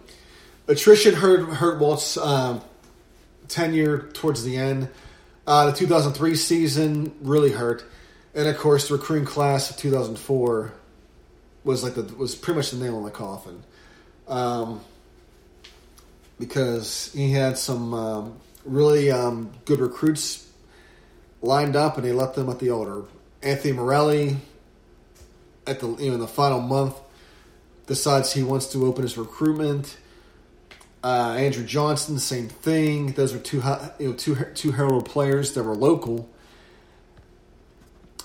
attrition 0.68 1.16
hurt, 1.16 1.42
hurt 1.56 1.80
Walt's 1.80 2.18
uh, 2.18 2.62
tenure 3.48 4.10
towards 4.14 4.44
the 4.44 4.56
end. 4.56 4.90
Uh, 5.46 5.66
the 5.66 5.74
2003 5.74 6.36
season 6.36 7.14
really 7.22 7.52
hurt, 7.52 7.84
and 8.36 8.48
of 8.48 8.58
course, 8.58 8.88
the 8.88 8.94
recruiting 8.94 9.26
class 9.26 9.70
of 9.70 9.78
2004 9.78 10.72
was 11.64 11.84
like 11.84 11.96
the 11.96 12.04
was 12.16 12.36
pretty 12.36 12.58
much 12.58 12.72
the 12.72 12.78
nail 12.78 12.98
in 13.00 13.04
the 13.04 13.12
coffin, 13.12 13.64
um, 14.28 14.82
because 16.41 17.13
he 17.13 17.32
had 17.32 17.56
some 17.56 17.93
um, 17.93 18.38
really 18.65 19.12
um, 19.12 19.51
good 19.63 19.80
recruits 19.80 20.49
lined 21.43 21.75
up, 21.75 21.97
and 21.97 22.06
he 22.06 22.12
left 22.12 22.36
them 22.36 22.49
at 22.49 22.58
the 22.58 22.71
altar. 22.71 23.04
Anthony 23.43 23.73
Morelli, 23.73 24.38
at 25.67 25.80
the 25.80 25.88
you 25.97 26.08
know 26.08 26.15
in 26.15 26.19
the 26.19 26.27
final 26.27 26.60
month, 26.60 26.99
decides 27.86 28.34
he 28.34 28.41
wants 28.41 28.65
to 28.73 28.86
open 28.88 29.04
his 29.04 29.19
recruitment. 29.19 29.97
Uh, 31.04 31.36
Andrew 31.38 31.63
Johnson, 31.63 32.17
same 32.17 32.49
thing. 32.49 33.13
Those 33.13 33.34
were 33.34 33.39
two 33.39 33.62
you 33.99 34.10
know 34.10 34.13
two 34.13 34.36
two 34.56 34.71
heralded 34.71 35.10
players 35.10 35.54
that 35.54 35.63
were 35.63 35.75
local. 35.75 36.27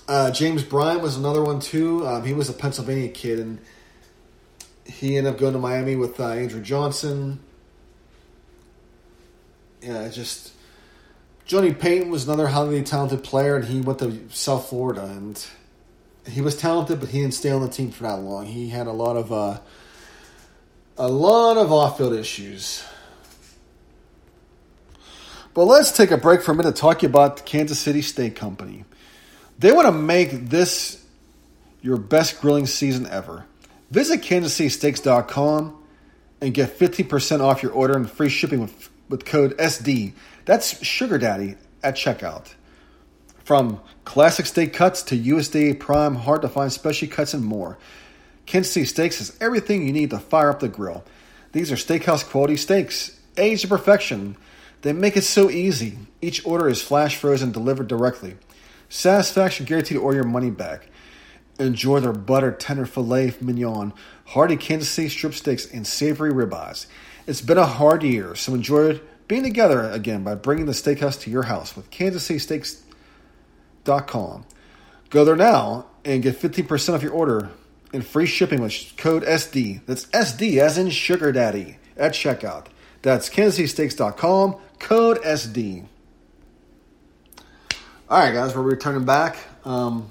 Uh, 0.07 0.31
James 0.31 0.63
Bryan 0.63 1.03
was 1.03 1.17
another 1.17 1.43
one 1.43 1.59
too. 1.59 2.07
Um, 2.07 2.25
he 2.25 2.33
was 2.33 2.49
a 2.49 2.53
Pennsylvania 2.53 3.09
kid, 3.09 3.37
and 3.37 3.59
he 4.85 5.17
ended 5.17 5.33
up 5.33 5.39
going 5.39 5.53
to 5.53 5.59
Miami 5.59 5.95
with 5.95 6.19
uh, 6.19 6.29
Andrew 6.29 6.61
Johnson. 6.61 7.41
Yeah, 9.81 10.07
just 10.09 10.53
Johnny 11.45 11.73
Payton 11.73 12.09
was 12.09 12.27
another 12.27 12.47
highly 12.47 12.81
talented 12.83 13.23
player, 13.23 13.55
and 13.55 13.65
he 13.65 13.81
went 13.81 13.99
to 13.99 14.29
South 14.29 14.69
Florida, 14.69 15.05
and 15.05 15.45
he 16.27 16.41
was 16.41 16.57
talented, 16.57 16.99
but 16.99 17.09
he 17.09 17.21
didn't 17.21 17.35
stay 17.35 17.51
on 17.51 17.61
the 17.61 17.69
team 17.69 17.91
for 17.91 18.03
that 18.03 18.19
long. 18.19 18.45
He 18.45 18.69
had 18.69 18.87
a 18.87 18.91
lot 18.91 19.15
of 19.15 19.31
uh, 19.31 19.59
a 20.97 21.07
lot 21.07 21.57
of 21.57 21.71
off 21.71 21.97
field 21.97 22.13
issues. 22.13 22.83
But 25.53 25.65
let's 25.65 25.91
take 25.91 26.11
a 26.11 26.17
break 26.17 26.43
for 26.43 26.51
a 26.51 26.55
minute 26.55 26.75
to 26.75 26.81
talk 26.81 27.01
about 27.01 27.37
the 27.37 27.43
Kansas 27.43 27.79
City 27.79 28.01
Steak 28.01 28.35
Company. 28.35 28.85
They 29.57 29.71
want 29.71 29.87
to 29.87 29.91
make 29.91 30.49
this 30.49 31.03
your 31.81 31.97
best 31.97 32.41
grilling 32.41 32.67
season 32.67 33.07
ever. 33.07 33.45
Visit 33.89 34.21
kansascitysteaks.com 34.21 35.83
and 36.41 36.53
get 36.53 36.77
15% 36.77 37.41
off 37.41 37.63
your 37.63 37.71
order 37.71 37.95
and 37.95 38.09
free 38.09 38.29
shipping 38.29 38.59
with, 38.59 38.89
with 39.09 39.25
code 39.25 39.57
SD. 39.57 40.13
That's 40.45 40.83
Sugar 40.83 41.17
Daddy 41.17 41.55
at 41.83 41.95
checkout. 41.95 42.53
From 43.43 43.79
classic 44.03 44.45
steak 44.45 44.73
cuts 44.73 45.03
to 45.03 45.17
USDA 45.17 45.79
prime, 45.79 46.15
hard 46.15 46.41
to 46.41 46.49
find 46.49 46.71
specialty 46.71 47.07
cuts, 47.07 47.33
and 47.33 47.45
more. 47.45 47.77
Kansas 48.45 48.73
City 48.73 48.85
Steaks 48.85 49.19
has 49.19 49.37
everything 49.39 49.85
you 49.85 49.93
need 49.93 50.09
to 50.09 50.19
fire 50.19 50.49
up 50.49 50.59
the 50.59 50.67
grill. 50.67 51.03
These 51.51 51.71
are 51.71 51.75
steakhouse 51.75 52.27
quality 52.27 52.57
steaks, 52.57 53.17
aged 53.37 53.63
to 53.63 53.67
perfection. 53.67 54.37
They 54.81 54.93
make 54.93 55.17
it 55.17 55.23
so 55.23 55.49
easy. 55.49 55.97
Each 56.21 56.45
order 56.45 56.69
is 56.69 56.81
flash 56.81 57.15
frozen 57.15 57.51
delivered 57.51 57.87
directly. 57.87 58.35
Satisfaction 58.89 59.65
guaranteed 59.65 59.97
or 59.97 60.13
your 60.13 60.23
money 60.23 60.49
back. 60.49 60.87
Enjoy 61.59 61.99
their 61.99 62.13
buttered 62.13 62.59
tender 62.59 62.85
filet 62.85 63.33
mignon, 63.41 63.93
hearty 64.25 64.55
Kansas 64.55 64.89
City 64.89 65.09
strip 65.09 65.33
steaks, 65.33 65.65
and 65.71 65.85
savory 65.85 66.31
ribeyes. 66.31 66.85
It's 67.27 67.41
been 67.41 67.57
a 67.57 67.65
hard 67.65 68.03
year, 68.03 68.35
so 68.35 68.53
enjoy 68.53 69.01
being 69.27 69.43
together 69.43 69.89
again 69.89 70.23
by 70.23 70.35
bringing 70.35 70.65
the 70.65 70.71
steakhouse 70.71 71.19
to 71.21 71.29
your 71.29 71.43
house 71.43 71.75
with 71.75 71.91
KansasCitySteaks.com. 71.91 74.45
Go 75.09 75.25
there 75.25 75.35
now 75.35 75.87
and 76.05 76.23
get 76.23 76.39
15% 76.39 76.93
off 76.93 77.03
your 77.03 77.11
order 77.11 77.49
and 77.91 78.05
free 78.05 78.25
shipping 78.25 78.61
with 78.61 78.93
code 78.95 79.23
SD. 79.23 79.85
That's 79.85 80.05
SD 80.07 80.57
as 80.59 80.77
in 80.77 80.89
Sugar 80.89 81.33
Daddy 81.33 81.79
at 81.97 82.13
checkout. 82.13 82.67
That's 83.01 83.29
KansasCitySteaks.com, 83.29 84.55
code 84.79 85.21
SD. 85.21 85.85
All 88.09 88.19
right, 88.19 88.33
guys, 88.33 88.55
we're 88.55 88.61
returning 88.61 89.03
back. 89.03 89.35
Um, 89.65 90.09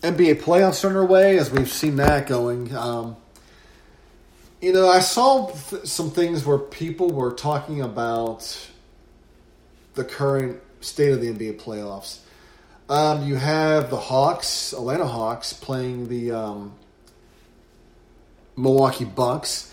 NBA 0.00 0.40
playoffs 0.40 0.82
are 0.82 0.88
underway 0.88 1.36
as 1.36 1.50
we've 1.50 1.70
seen 1.70 1.96
that 1.96 2.26
going. 2.26 2.74
Um, 2.74 3.18
you 4.60 4.72
know, 4.72 4.88
I 4.88 5.00
saw 5.00 5.50
th- 5.50 5.86
some 5.86 6.10
things 6.10 6.44
where 6.44 6.58
people 6.58 7.10
were 7.10 7.32
talking 7.32 7.82
about 7.82 8.70
the 9.94 10.04
current 10.04 10.60
state 10.80 11.12
of 11.12 11.20
the 11.20 11.32
NBA 11.32 11.60
playoffs. 11.60 12.20
Um, 12.88 13.26
you 13.26 13.34
have 13.36 13.90
the 13.90 13.96
Hawks, 13.96 14.72
Atlanta 14.72 15.06
Hawks, 15.06 15.52
playing 15.52 16.08
the 16.08 16.30
um, 16.30 16.74
Milwaukee 18.56 19.04
Bucks. 19.04 19.72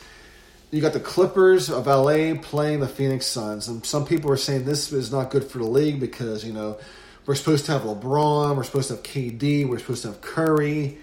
You 0.71 0.81
got 0.81 0.93
the 0.93 0.99
Clippers 0.99 1.69
of 1.69 1.85
LA 1.85 2.33
playing 2.41 2.79
the 2.79 2.87
Phoenix 2.87 3.27
Suns, 3.27 3.67
and 3.67 3.85
some 3.85 4.05
people 4.05 4.31
are 4.31 4.37
saying 4.37 4.65
this 4.65 4.91
is 4.91 5.11
not 5.11 5.29
good 5.29 5.43
for 5.43 5.59
the 5.59 5.65
league 5.65 5.99
because 5.99 6.43
you 6.43 6.51
know 6.51 6.79
we're 7.27 7.35
supposed 7.35 7.65
to 7.67 7.73
have 7.73 7.83
LeBron, 7.83 8.57
we're 8.57 8.63
supposed 8.63 8.87
to 8.87 8.95
have 8.95 9.03
KD, 9.03 9.69
we're 9.69 9.77
supposed 9.77 10.01
to 10.01 10.07
have 10.09 10.21
Curry. 10.21 10.97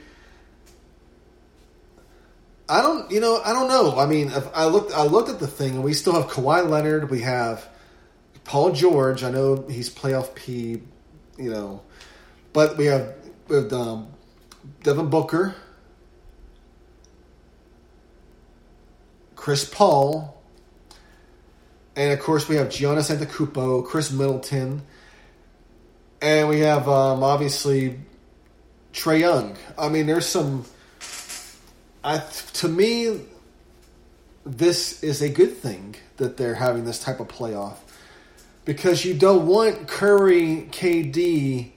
I 2.71 2.83
don't, 2.83 3.11
you 3.11 3.21
know, 3.21 3.43
I 3.45 3.53
don't 3.53 3.67
know. 3.67 3.99
I 3.99 4.07
mean, 4.07 4.31
I 4.55 4.67
looked, 4.67 4.93
I 4.93 5.03
looked 5.03 5.29
at 5.29 5.41
the 5.41 5.49
thing, 5.49 5.75
and 5.75 5.83
we 5.83 5.93
still 5.93 6.13
have 6.13 6.31
Kawhi 6.31 6.69
Leonard. 6.69 7.11
We 7.11 7.23
have 7.23 7.69
Paul 8.45 8.71
George. 8.71 9.25
I 9.25 9.31
know 9.31 9.67
he's 9.69 9.91
playoff 9.91 10.37
P, 10.37 10.81
you 11.37 11.51
know, 11.51 11.83
but 12.53 12.77
we 12.77 12.87
have 12.87 13.15
with 13.49 13.73
um, 13.73 14.07
Devin 14.85 15.11
Booker, 15.11 15.57
Chris 19.35 19.65
Paul, 19.65 20.41
and 21.97 22.13
of 22.13 22.21
course 22.21 22.49
we 22.49 22.55
have 22.55 22.69
Giannis 22.69 23.15
Antetokounmpo, 23.15 23.85
Khris 23.85 24.13
Middleton, 24.13 24.83
and 26.23 26.49
we 26.49 26.61
have 26.61 26.89
um, 26.89 27.25
obviously 27.25 27.99
Trae 28.93 29.19
Young. 29.19 29.57
I 29.77 29.89
mean, 29.89 30.07
there's 30.07 30.27
some. 30.27 30.65
I 32.05 32.19
to 32.55 32.69
me, 32.69 33.21
this 34.47 35.03
is 35.03 35.23
a 35.23 35.29
good 35.29 35.57
thing 35.57 35.97
that 36.19 36.37
they're 36.37 36.57
having 36.57 36.85
this 36.85 37.03
type 37.03 37.21
of 37.21 37.29
playoff 37.29 37.77
because 38.65 39.05
you 39.05 39.15
don't 39.15 39.47
want 39.47 39.89
Curry, 39.89 40.69
KD 40.71 41.73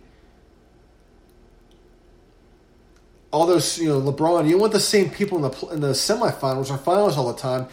all 3.33 3.47
those 3.47 3.79
you 3.79 3.89
know 3.89 3.99
LeBron. 4.01 4.45
You 4.45 4.51
don't 4.51 4.61
want 4.61 4.73
the 4.73 4.79
same 4.79 5.09
people 5.09 5.43
in 5.43 5.51
the 5.51 5.67
in 5.73 5.81
the 5.81 5.89
semifinals 5.89 6.71
or 6.71 6.77
finals 6.77 7.17
all 7.17 7.33
the 7.33 7.39
time, 7.39 7.67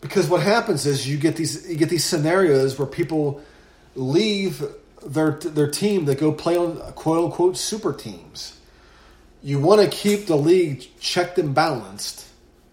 because 0.00 0.28
what 0.28 0.42
happens 0.42 0.86
is 0.86 1.08
you 1.08 1.18
get 1.18 1.36
these 1.36 1.68
you 1.68 1.76
get 1.76 1.90
these 1.90 2.04
scenarios 2.04 2.78
where 2.78 2.86
people 2.86 3.42
leave 3.94 4.64
their 5.06 5.32
their 5.32 5.70
team 5.70 6.06
that 6.06 6.18
go 6.18 6.32
play 6.32 6.56
on 6.56 6.78
quote 6.94 7.26
unquote 7.26 7.56
super 7.56 7.92
teams. 7.92 8.58
You 9.44 9.60
want 9.60 9.82
to 9.82 9.88
keep 9.88 10.26
the 10.26 10.36
league 10.36 10.86
checked 10.98 11.38
and 11.38 11.54
balanced, 11.54 12.26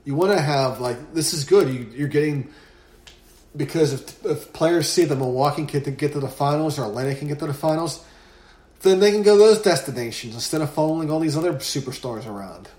You 0.06 0.16
want 0.16 0.32
to 0.32 0.40
have 0.42 0.80
like 0.80 1.14
this 1.14 1.34
is 1.34 1.44
good. 1.44 1.68
You, 1.68 1.86
you're 1.94 2.08
getting 2.08 2.50
because 3.56 3.92
if, 3.92 4.26
if 4.26 4.54
players 4.54 4.88
see 4.88 5.04
that 5.04 5.16
Milwaukee 5.18 5.66
can 5.66 5.96
get 5.96 6.14
to 6.14 6.22
the 6.22 6.30
finals 6.30 6.80
or 6.80 6.86
Atlanta 6.86 7.14
can 7.14 7.28
get 7.28 7.40
to 7.40 7.48
the 7.48 7.54
finals, 7.54 8.02
then 8.84 9.02
they 9.02 9.12
can 9.12 9.22
go 9.22 9.38
those 9.38 9.62
destinations 9.62 10.34
instead 10.34 10.62
of 10.62 10.72
following 10.72 11.12
all 11.12 11.20
these 11.20 11.36
other 11.36 11.54
superstars 11.56 12.26
around. 12.26 12.70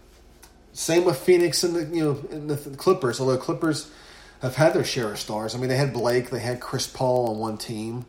Same 0.72 1.04
with 1.04 1.18
Phoenix 1.18 1.62
and 1.62 1.76
the 1.76 1.84
you 1.94 2.02
know 2.02 2.14
the 2.14 2.76
Clippers. 2.76 3.20
Although 3.20 3.36
Clippers 3.36 3.90
have 4.40 4.56
had 4.56 4.72
their 4.72 4.84
share 4.84 5.12
of 5.12 5.18
stars. 5.18 5.54
I 5.54 5.58
mean, 5.58 5.68
they 5.68 5.76
had 5.76 5.92
Blake, 5.92 6.30
they 6.30 6.40
had 6.40 6.60
Chris 6.60 6.86
Paul 6.86 7.28
on 7.28 7.38
one 7.38 7.58
team. 7.58 8.06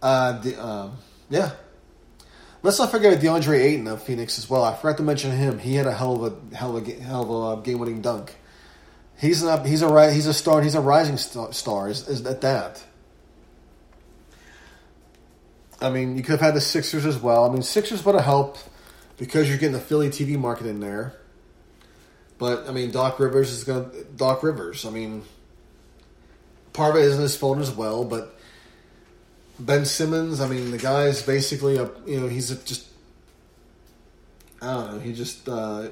Uh, 0.00 0.40
the, 0.40 0.60
uh, 0.60 0.90
yeah. 1.28 1.50
Let's 2.62 2.78
not 2.78 2.92
forget 2.92 3.20
DeAndre 3.20 3.58
Ayton 3.58 3.88
of 3.88 4.02
Phoenix 4.02 4.38
as 4.38 4.48
well. 4.48 4.62
I 4.62 4.74
forgot 4.76 4.98
to 4.98 5.02
mention 5.02 5.32
him. 5.32 5.58
He 5.58 5.74
had 5.74 5.86
a 5.86 5.92
hell 5.92 6.24
of 6.24 6.32
a 6.52 6.56
hell 6.56 6.76
of 6.76 6.86
a 6.86 6.92
hell 6.92 7.22
of 7.22 7.30
a 7.30 7.58
uh, 7.58 7.62
game 7.62 7.78
winning 7.78 8.00
dunk. 8.00 8.36
He's 9.18 9.42
an 9.42 9.64
he's 9.64 9.82
a 9.82 10.12
he's 10.12 10.26
a 10.26 10.34
star. 10.34 10.62
He's 10.62 10.76
a 10.76 10.80
rising 10.80 11.16
star. 11.16 11.88
Is, 11.88 12.06
is 12.08 12.24
at 12.24 12.40
that. 12.42 12.82
I 15.80 15.90
mean, 15.90 16.16
you 16.16 16.22
could 16.22 16.32
have 16.32 16.40
had 16.40 16.54
the 16.54 16.60
Sixers 16.60 17.04
as 17.04 17.18
well. 17.18 17.44
I 17.44 17.52
mean, 17.52 17.62
Sixers 17.62 18.04
would 18.04 18.14
have 18.14 18.24
helped 18.24 18.68
because 19.16 19.48
you're 19.48 19.58
getting 19.58 19.72
the 19.72 19.80
Philly 19.80 20.08
TV 20.08 20.38
market 20.38 20.66
in 20.66 20.78
there. 20.78 21.14
But 22.38 22.68
I 22.68 22.72
mean, 22.72 22.92
Doc 22.92 23.18
Rivers 23.18 23.50
is 23.50 23.64
going 23.64 23.90
to 23.90 24.04
Doc 24.04 24.44
Rivers. 24.44 24.86
I 24.86 24.90
mean, 24.90 25.24
it 26.76 26.96
isn't 26.96 27.20
his 27.20 27.36
fault 27.36 27.58
as 27.58 27.72
well, 27.72 28.04
but 28.04 28.38
Ben 29.64 29.84
Simmons. 29.84 30.40
I 30.40 30.48
mean, 30.48 30.70
the 30.70 30.78
guy 30.78 31.04
is 31.04 31.22
basically 31.22 31.76
a 31.76 31.90
you 32.06 32.20
know 32.20 32.28
he's 32.28 32.50
a 32.50 32.56
just 32.56 32.86
I 34.60 34.74
don't 34.74 34.92
know. 34.92 34.98
He 35.00 35.12
just 35.12 35.48
uh, 35.48 35.88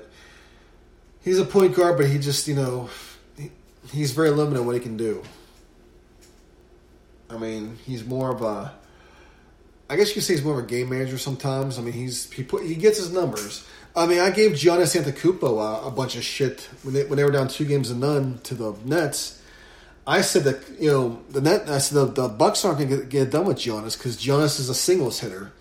he's 1.22 1.38
a 1.38 1.44
point 1.44 1.74
guard, 1.74 1.96
but 1.96 2.08
he 2.08 2.18
just 2.18 2.48
you 2.48 2.54
know 2.54 2.90
he, 3.36 3.50
he's 3.92 4.12
very 4.12 4.30
limited 4.30 4.62
what 4.64 4.74
he 4.74 4.80
can 4.80 4.96
do. 4.96 5.22
I 7.28 7.38
mean, 7.38 7.78
he's 7.86 8.04
more 8.04 8.32
of 8.32 8.42
a 8.42 8.72
I 9.90 9.96
guess 9.96 10.08
you 10.08 10.14
could 10.14 10.22
say 10.22 10.34
he's 10.34 10.44
more 10.44 10.56
of 10.56 10.64
a 10.64 10.68
game 10.68 10.88
manager 10.88 11.18
sometimes. 11.18 11.76
I 11.76 11.82
mean, 11.82 11.94
he's 11.94 12.30
he 12.32 12.44
put 12.44 12.64
he 12.64 12.76
gets 12.76 12.98
his 12.98 13.12
numbers. 13.12 13.66
I 13.96 14.06
mean, 14.06 14.20
I 14.20 14.30
gave 14.30 14.52
Giannis 14.52 14.96
Antetokounmpo 14.96 15.82
a, 15.82 15.88
a 15.88 15.90
bunch 15.90 16.14
of 16.14 16.22
shit 16.22 16.68
when 16.84 16.94
they 16.94 17.04
when 17.04 17.16
they 17.16 17.24
were 17.24 17.32
down 17.32 17.48
two 17.48 17.64
games 17.64 17.88
to 17.88 17.96
none 17.96 18.38
to 18.44 18.54
the 18.54 18.76
Nets. 18.84 19.39
I 20.10 20.22
said 20.22 20.44
that 20.44 20.80
you 20.80 20.90
know 20.90 21.22
the 21.30 21.40
net. 21.40 21.68
I 21.68 21.78
said 21.78 21.96
the, 21.96 22.22
the 22.22 22.28
Bucks 22.28 22.64
aren't 22.64 22.78
going 22.78 22.90
to 22.90 23.04
get 23.06 23.30
done 23.30 23.46
with 23.46 23.58
Giannis 23.58 23.96
because 23.96 24.16
Giannis 24.16 24.58
is 24.58 24.68
a 24.68 24.74
singles 24.74 25.20
hitter. 25.20 25.52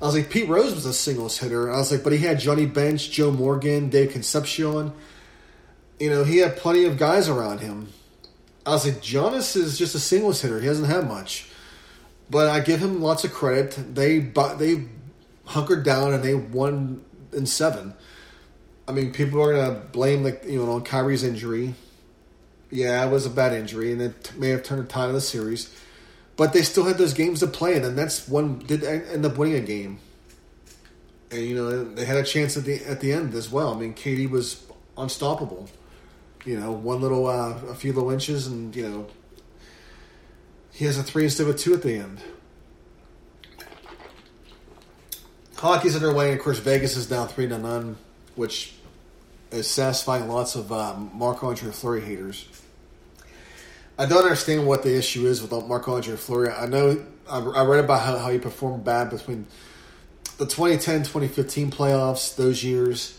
I 0.00 0.06
was 0.06 0.16
like 0.16 0.30
Pete 0.30 0.48
Rose 0.48 0.74
was 0.74 0.86
a 0.86 0.94
singles 0.94 1.38
hitter. 1.38 1.70
I 1.70 1.76
was 1.76 1.92
like, 1.92 2.02
but 2.02 2.12
he 2.12 2.18
had 2.18 2.40
Johnny 2.40 2.66
Bench, 2.66 3.10
Joe 3.10 3.30
Morgan, 3.30 3.90
Dave 3.90 4.12
Concepcion. 4.12 4.92
You 5.98 6.08
know, 6.08 6.24
he 6.24 6.38
had 6.38 6.56
plenty 6.56 6.84
of 6.84 6.96
guys 6.96 7.28
around 7.28 7.60
him. 7.60 7.88
I 8.64 8.70
was 8.70 8.86
like, 8.86 9.02
Giannis 9.02 9.56
is 9.56 9.78
just 9.78 9.94
a 9.94 9.98
singles 9.98 10.40
hitter. 10.40 10.60
He 10.60 10.66
doesn't 10.66 10.86
have 10.86 11.06
much 11.06 11.50
but 12.30 12.48
I 12.48 12.60
give 12.60 12.80
him 12.80 13.02
lots 13.02 13.24
of 13.24 13.32
credit. 13.32 13.94
They 13.94 14.20
they 14.20 14.84
hunkered 15.44 15.84
down 15.84 16.14
and 16.14 16.22
they 16.22 16.34
won 16.34 17.04
in 17.32 17.44
seven. 17.44 17.94
I 18.86 18.92
mean, 18.92 19.12
people 19.12 19.42
are 19.42 19.54
gonna 19.54 19.80
blame 19.92 20.22
like 20.22 20.44
you 20.44 20.64
know 20.64 20.72
on 20.72 20.84
Kyrie's 20.84 21.24
injury. 21.24 21.74
Yeah, 22.70 23.04
it 23.04 23.10
was 23.10 23.26
a 23.26 23.30
bad 23.30 23.52
injury, 23.52 23.92
and 23.92 24.00
it 24.00 24.32
may 24.36 24.50
have 24.50 24.62
turned 24.62 24.82
the 24.82 24.86
tide 24.86 25.08
of 25.08 25.14
the 25.14 25.20
series. 25.20 25.74
But 26.36 26.52
they 26.52 26.62
still 26.62 26.84
had 26.84 26.98
those 26.98 27.12
games 27.12 27.40
to 27.40 27.46
play, 27.46 27.74
and 27.74 27.84
then 27.84 27.96
that's 27.96 28.28
one 28.28 28.60
did 28.60 28.84
end 28.84 29.26
up 29.26 29.36
winning 29.36 29.56
a 29.56 29.60
game. 29.60 29.98
And 31.30 31.40
you 31.42 31.54
know 31.54 31.84
they 31.84 32.04
had 32.04 32.16
a 32.16 32.22
chance 32.22 32.56
at 32.56 32.64
the 32.64 32.82
at 32.84 33.00
the 33.00 33.12
end 33.12 33.34
as 33.34 33.50
well. 33.50 33.74
I 33.74 33.78
mean, 33.78 33.94
KD 33.94 34.30
was 34.30 34.64
unstoppable. 34.96 35.68
You 36.44 36.58
know, 36.58 36.72
one 36.72 37.00
little 37.00 37.26
uh, 37.26 37.58
a 37.68 37.74
few 37.74 37.92
little 37.92 38.10
inches, 38.10 38.46
and 38.46 38.74
you 38.74 38.88
know 38.88 39.06
he 40.72 40.86
has 40.86 40.96
a 40.96 41.02
three 41.02 41.24
instead 41.24 41.46
of 41.46 41.54
a 41.54 41.58
two 41.58 41.74
at 41.74 41.82
the 41.82 41.96
end. 41.96 42.22
Hockey's 45.56 45.94
underway, 45.94 46.30
and 46.30 46.38
of 46.38 46.42
course, 46.42 46.58
Vegas 46.58 46.96
is 46.96 47.10
now 47.10 47.26
three 47.26 47.46
to 47.46 47.58
none, 47.58 47.98
which 48.34 48.72
is 49.50 49.68
satisfying 49.68 50.26
lots 50.26 50.54
of 50.54 50.72
um, 50.72 51.10
Marc 51.12 51.44
Andre 51.44 51.70
Fleury 51.70 52.00
haters. 52.00 52.48
I 54.00 54.06
don't 54.06 54.22
understand 54.22 54.66
what 54.66 54.82
the 54.82 54.96
issue 54.96 55.26
is 55.26 55.42
with 55.42 55.52
Marc 55.66 55.86
Andre 55.86 56.16
Fleury. 56.16 56.50
I 56.50 56.64
know 56.64 57.04
I, 57.28 57.64
read 57.64 57.84
about 57.84 58.00
how, 58.00 58.16
how 58.16 58.30
he 58.30 58.38
performed 58.38 58.82
bad 58.82 59.10
between 59.10 59.46
the 60.38 60.46
2010 60.46 61.00
2015 61.00 61.70
playoffs, 61.70 62.34
those 62.34 62.64
years. 62.64 63.18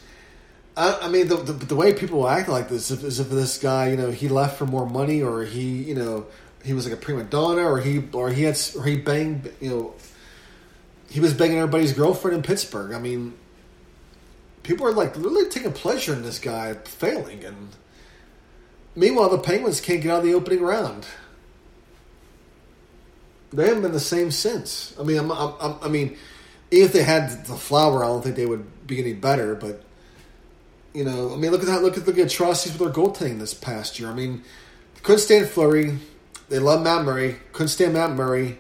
I, 0.76 1.02
I 1.04 1.08
mean, 1.08 1.28
the, 1.28 1.36
the, 1.36 1.54
the 1.54 1.76
way 1.76 1.94
people 1.94 2.28
act 2.28 2.50
like 2.50 2.67
this 2.67 2.89
is 2.89 3.20
if 3.20 3.30
this 3.30 3.60
guy, 3.60 3.89
you 3.89 3.96
know, 3.96 4.10
he 4.10 4.28
left 4.28 4.58
for 4.58 4.65
more 4.65 4.89
money 4.89 5.22
or 5.22 5.44
he, 5.44 5.84
you 5.84 5.94
know, 5.94 6.26
he 6.63 6.74
was 6.74 6.88
like 6.88 6.96
a 6.96 7.00
prima 7.00 7.26
donna, 7.26 7.62
or 7.62 7.80
he 7.80 8.04
or 8.12 8.32
he 8.32 8.41
had 8.41 8.60
or 8.76 8.84
he 8.84 8.98
banged 8.98 9.52
you 9.60 9.70
know 9.70 9.94
he 11.10 11.20
was 11.20 11.34
banging 11.34 11.58
everybody's 11.58 11.94
girlfriend 11.94 12.38
in 12.38 12.44
Pittsburgh. 12.44 12.94
I 12.94 13.00
mean, 13.00 13.38
people 14.63 14.88
are 14.88 14.94
like 14.94 15.15
really 15.15 15.48
taking 15.48 15.74
pleasure 15.74 16.13
in 16.13 16.24
this 16.24 16.39
guy 16.39 16.74
failing, 16.74 17.44
and 17.44 17.70
meanwhile 18.96 19.30
the 19.30 19.38
Penguins 19.38 19.82
can't 19.82 20.02
get 20.02 20.12
out 20.12 20.20
of 20.20 20.26
the 20.26 20.34
opening 20.34 20.62
round. 20.62 21.06
They 23.54 23.68
haven't 23.68 23.84
been 23.84 23.92
the 23.92 24.00
same 24.00 24.32
since. 24.32 24.96
I 25.00 25.04
mean, 25.04 25.18
I'm, 25.18 25.32
I'm, 25.32 25.76
i 25.82 25.90
mean, 25.90 26.18
if 26.70 26.94
they 26.94 27.04
had 27.04 27.46
the 27.46 27.56
flower, 27.56 28.04
I 28.04 28.08
don't 28.08 28.22
think 28.22 28.38
they 28.38 28.46
would 28.46 28.88
be 28.88 29.00
any 29.00 29.14
better. 29.14 29.56
But 29.56 29.84
you 30.94 31.04
know, 31.04 31.34
I 31.34 31.38
mean, 31.38 31.52
look 31.52 31.62
at 31.62 31.68
that. 31.68 31.82
Look 31.82 31.98
at 31.98 32.06
the 32.06 32.22
atrocities 32.22 32.78
with 32.78 32.94
their 32.94 33.04
goaltending 33.04 33.40
this 33.40 33.54
past 33.54 34.00
year. 34.00 34.10
I 34.10 34.14
mean, 34.14 34.44
couldn't 35.04 35.20
stand 35.20 35.48
Fleury. 35.48 35.98
They 36.50 36.60
love 36.60 36.82
Matt 36.82 37.06
Murray. 37.06 37.38
Couldn't 37.52 37.70
stand 37.70 37.94
Matt 37.94 38.12
Murray. 38.12 38.58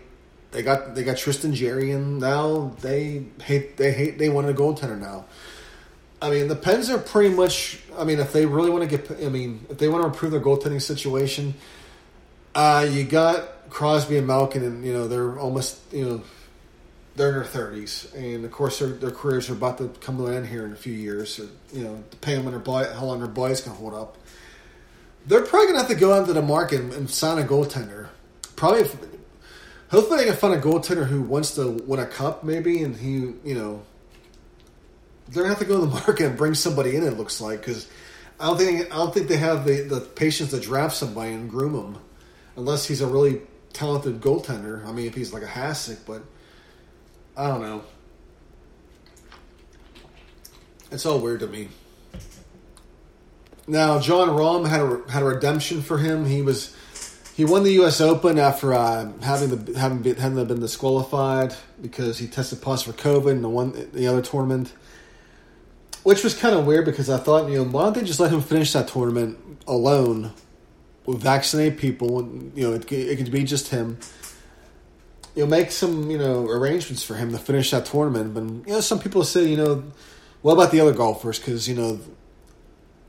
They 0.51 0.61
got 0.61 0.95
they 0.95 1.03
got 1.03 1.17
Tristan 1.17 1.53
Jarry, 1.53 1.91
and 1.91 2.19
now 2.19 2.75
they 2.81 3.23
hate 3.41 3.77
they 3.77 3.93
hate 3.93 4.17
they 4.17 4.29
want 4.29 4.49
a 4.49 4.53
goaltender 4.53 4.99
now. 4.99 5.25
I 6.21 6.29
mean, 6.29 6.47
the 6.47 6.55
Pens 6.55 6.89
are 6.89 6.97
pretty 6.97 7.33
much. 7.33 7.79
I 7.97 8.03
mean, 8.03 8.19
if 8.19 8.31
they 8.31 8.45
really 8.45 8.69
want 8.69 8.89
to 8.89 8.97
get, 8.97 9.25
I 9.25 9.29
mean, 9.29 9.65
if 9.69 9.77
they 9.77 9.87
want 9.87 10.03
to 10.03 10.07
improve 10.07 10.31
their 10.31 10.41
goaltending 10.41 10.81
situation, 10.81 11.55
uh, 12.53 12.87
you 12.89 13.03
got 13.03 13.69
Crosby 13.69 14.17
and 14.17 14.27
Malkin, 14.27 14.63
and 14.63 14.85
you 14.85 14.93
know 14.93 15.07
they're 15.07 15.39
almost 15.39 15.79
you 15.91 16.05
know 16.05 16.23
they're 17.15 17.29
in 17.29 17.35
their 17.35 17.43
thirties, 17.43 18.11
and 18.15 18.45
of 18.45 18.51
course 18.51 18.79
their, 18.79 18.89
their 18.89 19.11
careers 19.11 19.49
are 19.49 19.53
about 19.53 19.79
to 19.79 19.87
come 19.99 20.17
to 20.17 20.27
an 20.27 20.35
end 20.35 20.47
here 20.47 20.65
in 20.65 20.73
a 20.73 20.75
few 20.75 20.93
years. 20.93 21.33
So, 21.35 21.47
you 21.73 21.83
know, 21.83 22.03
depending 22.11 22.45
on 22.45 22.63
their 22.63 22.93
how 22.93 23.05
long 23.05 23.19
their 23.19 23.27
boys 23.27 23.61
can 23.61 23.73
hold 23.73 23.93
up 23.93 24.17
they're 25.25 25.41
probably 25.41 25.67
gonna 25.67 25.79
have 25.79 25.87
to 25.87 25.95
go 25.95 26.13
out 26.13 26.27
to 26.27 26.33
the 26.33 26.41
market 26.41 26.81
and, 26.81 26.93
and 26.93 27.09
sign 27.09 27.37
a 27.37 27.43
goaltender. 27.43 28.07
Probably, 28.55 28.81
if, 28.81 28.95
hopefully, 29.89 30.19
they 30.19 30.25
can 30.25 30.35
find 30.35 30.53
a 30.53 30.61
goaltender 30.61 31.07
who 31.07 31.21
wants 31.21 31.55
to 31.55 31.71
win 31.85 31.99
a 31.99 32.05
cup, 32.05 32.43
maybe, 32.43 32.83
and 32.83 32.95
he, 32.95 33.33
you 33.43 33.55
know, 33.55 33.83
they're 35.31 35.43
gonna 35.43 35.55
have 35.55 35.59
to 35.59 35.65
go 35.65 35.79
to 35.79 35.85
the 35.85 35.91
market 36.07 36.21
and 36.21 36.37
bring 36.37 36.53
somebody 36.53 36.95
in. 36.95 37.03
It 37.03 37.17
looks 37.17 37.41
like 37.41 37.59
because 37.59 37.87
I 38.39 38.47
don't 38.47 38.57
think 38.57 38.93
I 38.93 38.97
don't 38.97 39.13
think 39.13 39.27
they 39.27 39.37
have 39.37 39.65
the 39.65 39.81
the 39.81 40.01
patience 40.01 40.51
to 40.51 40.59
draft 40.59 40.95
somebody 40.95 41.33
and 41.33 41.49
groom 41.49 41.73
him, 41.73 41.97
unless 42.55 42.85
he's 42.85 43.01
a 43.01 43.07
really 43.07 43.41
talented 43.73 44.21
goaltender. 44.21 44.85
I 44.85 44.91
mean, 44.91 45.05
if 45.05 45.15
he's 45.15 45.33
like 45.33 45.43
a 45.43 45.47
Hasek, 45.47 45.99
but 46.05 46.23
I 47.35 47.47
don't 47.47 47.61
know. 47.61 47.83
It's 50.91 51.05
all 51.05 51.19
weird 51.19 51.39
to 51.39 51.47
me. 51.47 51.69
Now, 53.67 53.99
Jon 53.99 54.27
Rahm 54.27 54.67
had 54.67 54.81
a 54.81 55.09
had 55.09 55.23
a 55.23 55.25
redemption 55.25 55.81
for 55.81 55.97
him. 55.97 56.25
He 56.25 56.41
was 56.41 56.75
he 57.35 57.45
won 57.45 57.63
the 57.63 57.71
U.S. 57.73 58.01
Open 58.01 58.37
after 58.37 58.73
uh, 58.73 59.11
having 59.21 59.49
the 59.49 59.79
having 59.79 59.99
been, 59.99 60.15
having 60.15 60.45
been 60.45 60.59
disqualified 60.59 61.55
because 61.81 62.17
he 62.17 62.27
tested 62.27 62.61
positive 62.61 62.95
for 62.95 63.01
COVID 63.01 63.31
in 63.31 63.41
the 63.41 63.49
one 63.49 63.89
the 63.93 64.07
other 64.07 64.21
tournament, 64.21 64.73
which 66.03 66.23
was 66.23 66.33
kind 66.33 66.55
of 66.55 66.65
weird 66.65 66.85
because 66.85 67.09
I 67.09 67.17
thought 67.17 67.49
you 67.49 67.57
know 67.57 67.63
why 67.63 67.83
don't 67.83 67.95
they 67.95 68.03
just 68.03 68.19
let 68.19 68.31
him 68.31 68.41
finish 68.41 68.73
that 68.73 68.87
tournament 68.87 69.37
alone, 69.67 70.33
with 71.05 71.21
vaccinated 71.21 71.77
people 71.77 72.21
you 72.55 72.67
know 72.67 72.73
it, 72.73 72.91
it 72.91 73.17
could 73.17 73.31
be 73.31 73.43
just 73.43 73.69
him. 73.69 73.99
You 75.35 75.43
know, 75.43 75.49
make 75.49 75.71
some 75.71 76.11
you 76.11 76.17
know 76.17 76.45
arrangements 76.47 77.03
for 77.03 77.15
him 77.15 77.31
to 77.31 77.37
finish 77.37 77.71
that 77.71 77.85
tournament. 77.85 78.33
But 78.33 78.43
you 78.67 78.73
know, 78.73 78.81
some 78.81 78.99
people 78.99 79.23
say 79.23 79.45
you 79.45 79.57
know, 79.57 79.83
what 80.41 80.53
about 80.53 80.71
the 80.71 80.79
other 80.79 80.93
golfers? 80.93 81.39
Because 81.39 81.67
you 81.69 81.75
know 81.75 81.99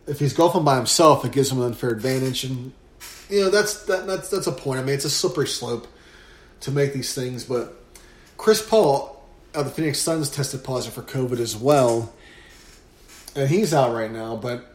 if 0.06 0.18
he's 0.18 0.32
golfing 0.32 0.64
by 0.64 0.76
himself, 0.76 1.24
it 1.24 1.32
gives 1.32 1.50
him 1.50 1.58
an 1.58 1.66
unfair 1.66 1.90
advantage, 1.90 2.44
and 2.44 2.72
you 3.28 3.40
know 3.40 3.50
that's 3.50 3.84
that, 3.84 4.06
that's 4.06 4.28
that's 4.28 4.46
a 4.46 4.52
point. 4.52 4.80
I 4.80 4.82
mean, 4.82 4.94
it's 4.94 5.04
a 5.04 5.10
slippery 5.10 5.46
slope 5.46 5.86
to 6.60 6.70
make 6.70 6.92
these 6.92 7.14
things, 7.14 7.44
but 7.44 7.76
Chris 8.36 8.66
Paul 8.66 9.24
of 9.54 9.64
the 9.66 9.70
Phoenix 9.70 9.98
Suns 9.98 10.30
tested 10.30 10.64
positive 10.64 10.94
for 10.94 11.02
COVID 11.02 11.38
as 11.38 11.56
well, 11.56 12.12
and 13.34 13.48
he's 13.48 13.72
out 13.74 13.94
right 13.94 14.10
now. 14.10 14.36
But 14.36 14.66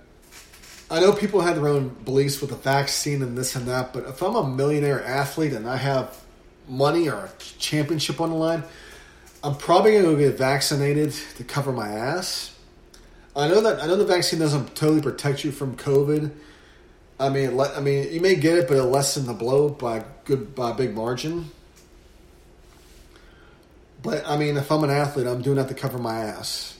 I 0.89 0.99
know 0.99 1.13
people 1.13 1.41
have 1.41 1.55
their 1.55 1.67
own 1.67 1.89
beliefs 2.05 2.41
with 2.41 2.49
the 2.49 2.55
vaccine 2.55 3.21
and 3.21 3.37
this 3.37 3.55
and 3.55 3.67
that, 3.67 3.93
but 3.93 4.05
if 4.05 4.21
I'm 4.21 4.35
a 4.35 4.47
millionaire 4.47 5.03
athlete 5.03 5.53
and 5.53 5.67
I 5.67 5.77
have 5.77 6.17
money 6.67 7.09
or 7.09 7.25
a 7.25 7.31
championship 7.59 8.21
on 8.21 8.29
the 8.29 8.35
line, 8.35 8.63
I'm 9.43 9.55
probably 9.55 9.91
going 9.91 10.03
to 10.03 10.11
go 10.11 10.17
get 10.17 10.37
vaccinated 10.37 11.13
to 11.37 11.43
cover 11.43 11.71
my 11.71 11.89
ass 11.89 12.57
I 13.37 13.47
know 13.47 13.61
that 13.61 13.83
I 13.83 13.85
know 13.85 13.95
the 13.95 14.05
vaccine 14.05 14.39
doesn't 14.39 14.75
totally 14.75 15.01
protect 15.01 15.43
you 15.43 15.51
from 15.51 15.77
COVID, 15.77 16.31
I 17.19 17.29
mean, 17.29 17.59
I 17.59 17.79
mean, 17.79 18.11
you 18.11 18.19
may 18.19 18.35
get 18.35 18.57
it, 18.57 18.67
but 18.67 18.77
it'll 18.77 18.89
lessen 18.89 19.27
the 19.27 19.33
blow 19.33 19.69
by 19.69 20.03
good 20.25 20.55
by 20.55 20.71
a 20.71 20.73
big 20.73 20.95
margin. 20.95 21.51
But 24.01 24.27
I 24.27 24.37
mean, 24.37 24.57
if 24.57 24.71
I'm 24.71 24.83
an 24.83 24.89
athlete, 24.89 25.27
I'm 25.27 25.43
doing 25.43 25.57
that 25.57 25.67
to 25.67 25.75
cover 25.75 25.99
my 25.99 26.19
ass. 26.19 26.76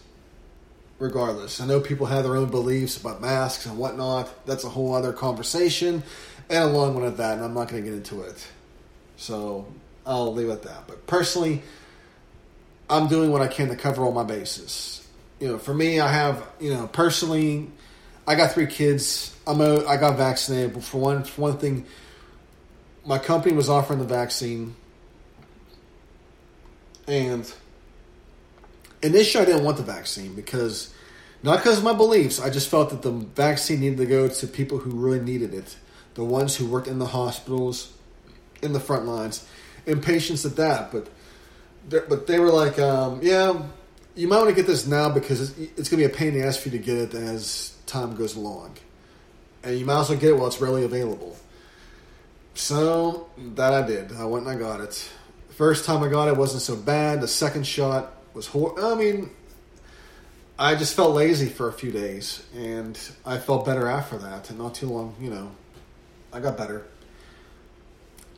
Regardless, 1.00 1.62
I 1.62 1.68
know 1.68 1.80
people 1.80 2.08
have 2.08 2.24
their 2.24 2.36
own 2.36 2.50
beliefs 2.50 2.98
about 2.98 3.22
masks 3.22 3.68
and 3.68 3.78
whatnot. 3.78 4.46
That's 4.48 4.64
a 4.64 4.70
whole 4.70 4.96
other 4.96 5.14
conversation, 5.14 6.02
and 6.50 6.64
a 6.64 6.68
long 6.68 6.96
one 6.96 7.06
at 7.06 7.18
that. 7.18 7.36
And 7.36 7.46
I'm 7.46 7.54
not 7.54 7.68
going 7.68 7.84
to 7.84 7.90
get 7.90 7.96
into 7.96 8.22
it. 8.22 8.48
So 9.16 9.72
I'll 10.08 10.34
leave 10.34 10.50
it 10.50 10.54
at 10.54 10.64
that. 10.64 10.88
But 10.88 11.06
personally, 11.06 11.62
I'm 12.90 13.08
doing 13.08 13.32
what 13.32 13.42
I 13.42 13.48
can 13.48 13.70
to 13.70 13.76
cover 13.76 14.04
all 14.04 14.12
my 14.12 14.24
bases. 14.24 15.08
You 15.40 15.50
know, 15.50 15.58
for 15.60 15.74
me, 15.74 16.00
I 16.00 16.08
have 16.08 16.44
you 16.60 16.74
know 16.74 16.88
personally, 16.88 17.70
I 18.26 18.34
got 18.34 18.54
three 18.54 18.68
kids. 18.68 19.36
I'm 19.46 19.62
a, 19.62 19.86
I 19.86 19.98
got 19.98 20.18
vaccinated. 20.18 20.74
But 20.74 20.84
for 20.84 21.00
one, 21.00 21.24
for 21.24 21.42
one 21.42 21.58
thing, 21.60 21.86
my 23.06 23.20
company 23.20 23.56
was 23.56 23.70
offering 23.70 24.00
the 24.00 24.06
vaccine 24.06 24.76
and 27.08 27.52
initially, 29.02 29.44
I 29.44 29.46
didn't 29.46 29.64
want 29.64 29.78
the 29.78 29.84
vaccine 29.84 30.36
because 30.36 30.94
not 31.44 31.58
because 31.58 31.78
of 31.78 31.84
my 31.84 31.94
beliefs. 31.94 32.40
I 32.40 32.50
just 32.50 32.70
felt 32.70 32.90
that 32.90 33.02
the 33.02 33.12
vaccine 33.12 33.80
needed 33.80 33.98
to 33.98 34.06
go 34.06 34.28
to 34.28 34.48
people 34.48 34.80
who 34.80 34.92
really 34.92 35.20
needed 35.20 35.54
it, 35.54 35.76
the 36.16 36.24
ones 36.24 36.56
who 36.56 36.66
worked 36.66 36.88
in 36.88 37.00
the 37.00 37.06
hospitals, 37.08 37.94
in 38.62 38.74
the 38.74 38.80
front 38.80 39.06
lines, 39.06 39.48
and 39.86 40.02
patients 40.02 40.46
at 40.46 40.56
that. 40.56 40.92
But 40.92 41.10
but 42.10 42.28
they 42.28 42.40
were 42.40 42.52
like, 42.52 42.80
um, 42.80 43.22
yeah, 43.24 43.62
you 44.16 44.28
might 44.28 44.38
want 44.38 44.50
to 44.50 44.56
get 44.56 44.68
this 44.68 44.86
now 44.88 45.10
because 45.10 45.42
it's, 45.42 45.72
it's 45.78 45.90
going 45.90 46.02
to 46.02 46.08
be 46.08 46.14
a 46.14 46.16
pain 46.16 46.30
in 46.30 46.42
the 46.42 46.46
ass 46.46 46.58
for 46.58 46.70
you 46.70 46.78
to 46.78 46.84
get 46.84 46.98
it 46.98 47.14
as 47.14 47.76
time 47.86 48.16
goes 48.16 48.36
along, 48.36 48.76
and 49.64 49.78
you 49.78 49.86
might 49.86 49.96
well 49.96 50.18
get 50.18 50.24
it 50.24 50.38
while 50.38 50.48
it's 50.48 50.60
readily 50.60 50.84
available. 50.84 51.38
So 52.56 53.30
that 53.38 53.72
I 53.72 53.86
did. 53.86 54.12
I 54.14 54.26
went 54.26 54.48
and 54.48 54.58
I 54.58 54.60
got 54.60 54.82
it. 54.82 55.08
First 55.52 55.86
time 55.86 56.04
I 56.04 56.08
got 56.08 56.28
it 56.28 56.36
wasn't 56.36 56.64
so 56.64 56.76
bad. 56.76 57.22
The 57.22 57.28
second 57.28 57.68
shot 57.68 58.17
was 58.38 58.48
hor- 58.48 58.80
I 58.80 58.96
mean, 58.96 59.32
I 60.58 60.76
just 60.76 60.96
felt 60.96 61.14
lazy 61.14 61.48
for 61.48 61.68
a 61.68 61.74
few 61.74 61.92
days, 61.92 62.44
and 62.56 62.98
I 63.26 63.38
felt 63.38 63.66
better 63.66 63.88
after 63.88 64.18
that. 64.20 64.50
And 64.50 64.60
not 64.60 64.76
too 64.76 64.88
long, 64.88 65.16
you 65.20 65.30
know, 65.30 65.52
I 66.32 66.40
got 66.40 66.58
better. 66.58 66.86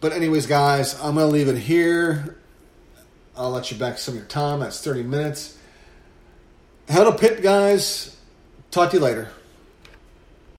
But 0.02 0.14
anyways, 0.14 0.48
guys, 0.48 0.96
I'm 1.02 1.16
gonna 1.16 1.28
leave 1.28 1.50
it 1.50 1.58
here. 1.58 2.38
I'll 3.36 3.52
let 3.52 3.72
you 3.72 3.78
back 3.78 3.98
some 3.98 4.14
of 4.14 4.18
your 4.18 4.28
time. 4.28 4.62
That's 4.62 4.82
30 4.82 5.04
minutes. 5.04 5.58
Head 6.88 7.04
to 7.04 7.12
Pitt, 7.12 7.42
guys. 7.42 8.18
Talk 8.72 8.92
to 8.92 8.98
you 8.98 9.04
later. 9.04 9.30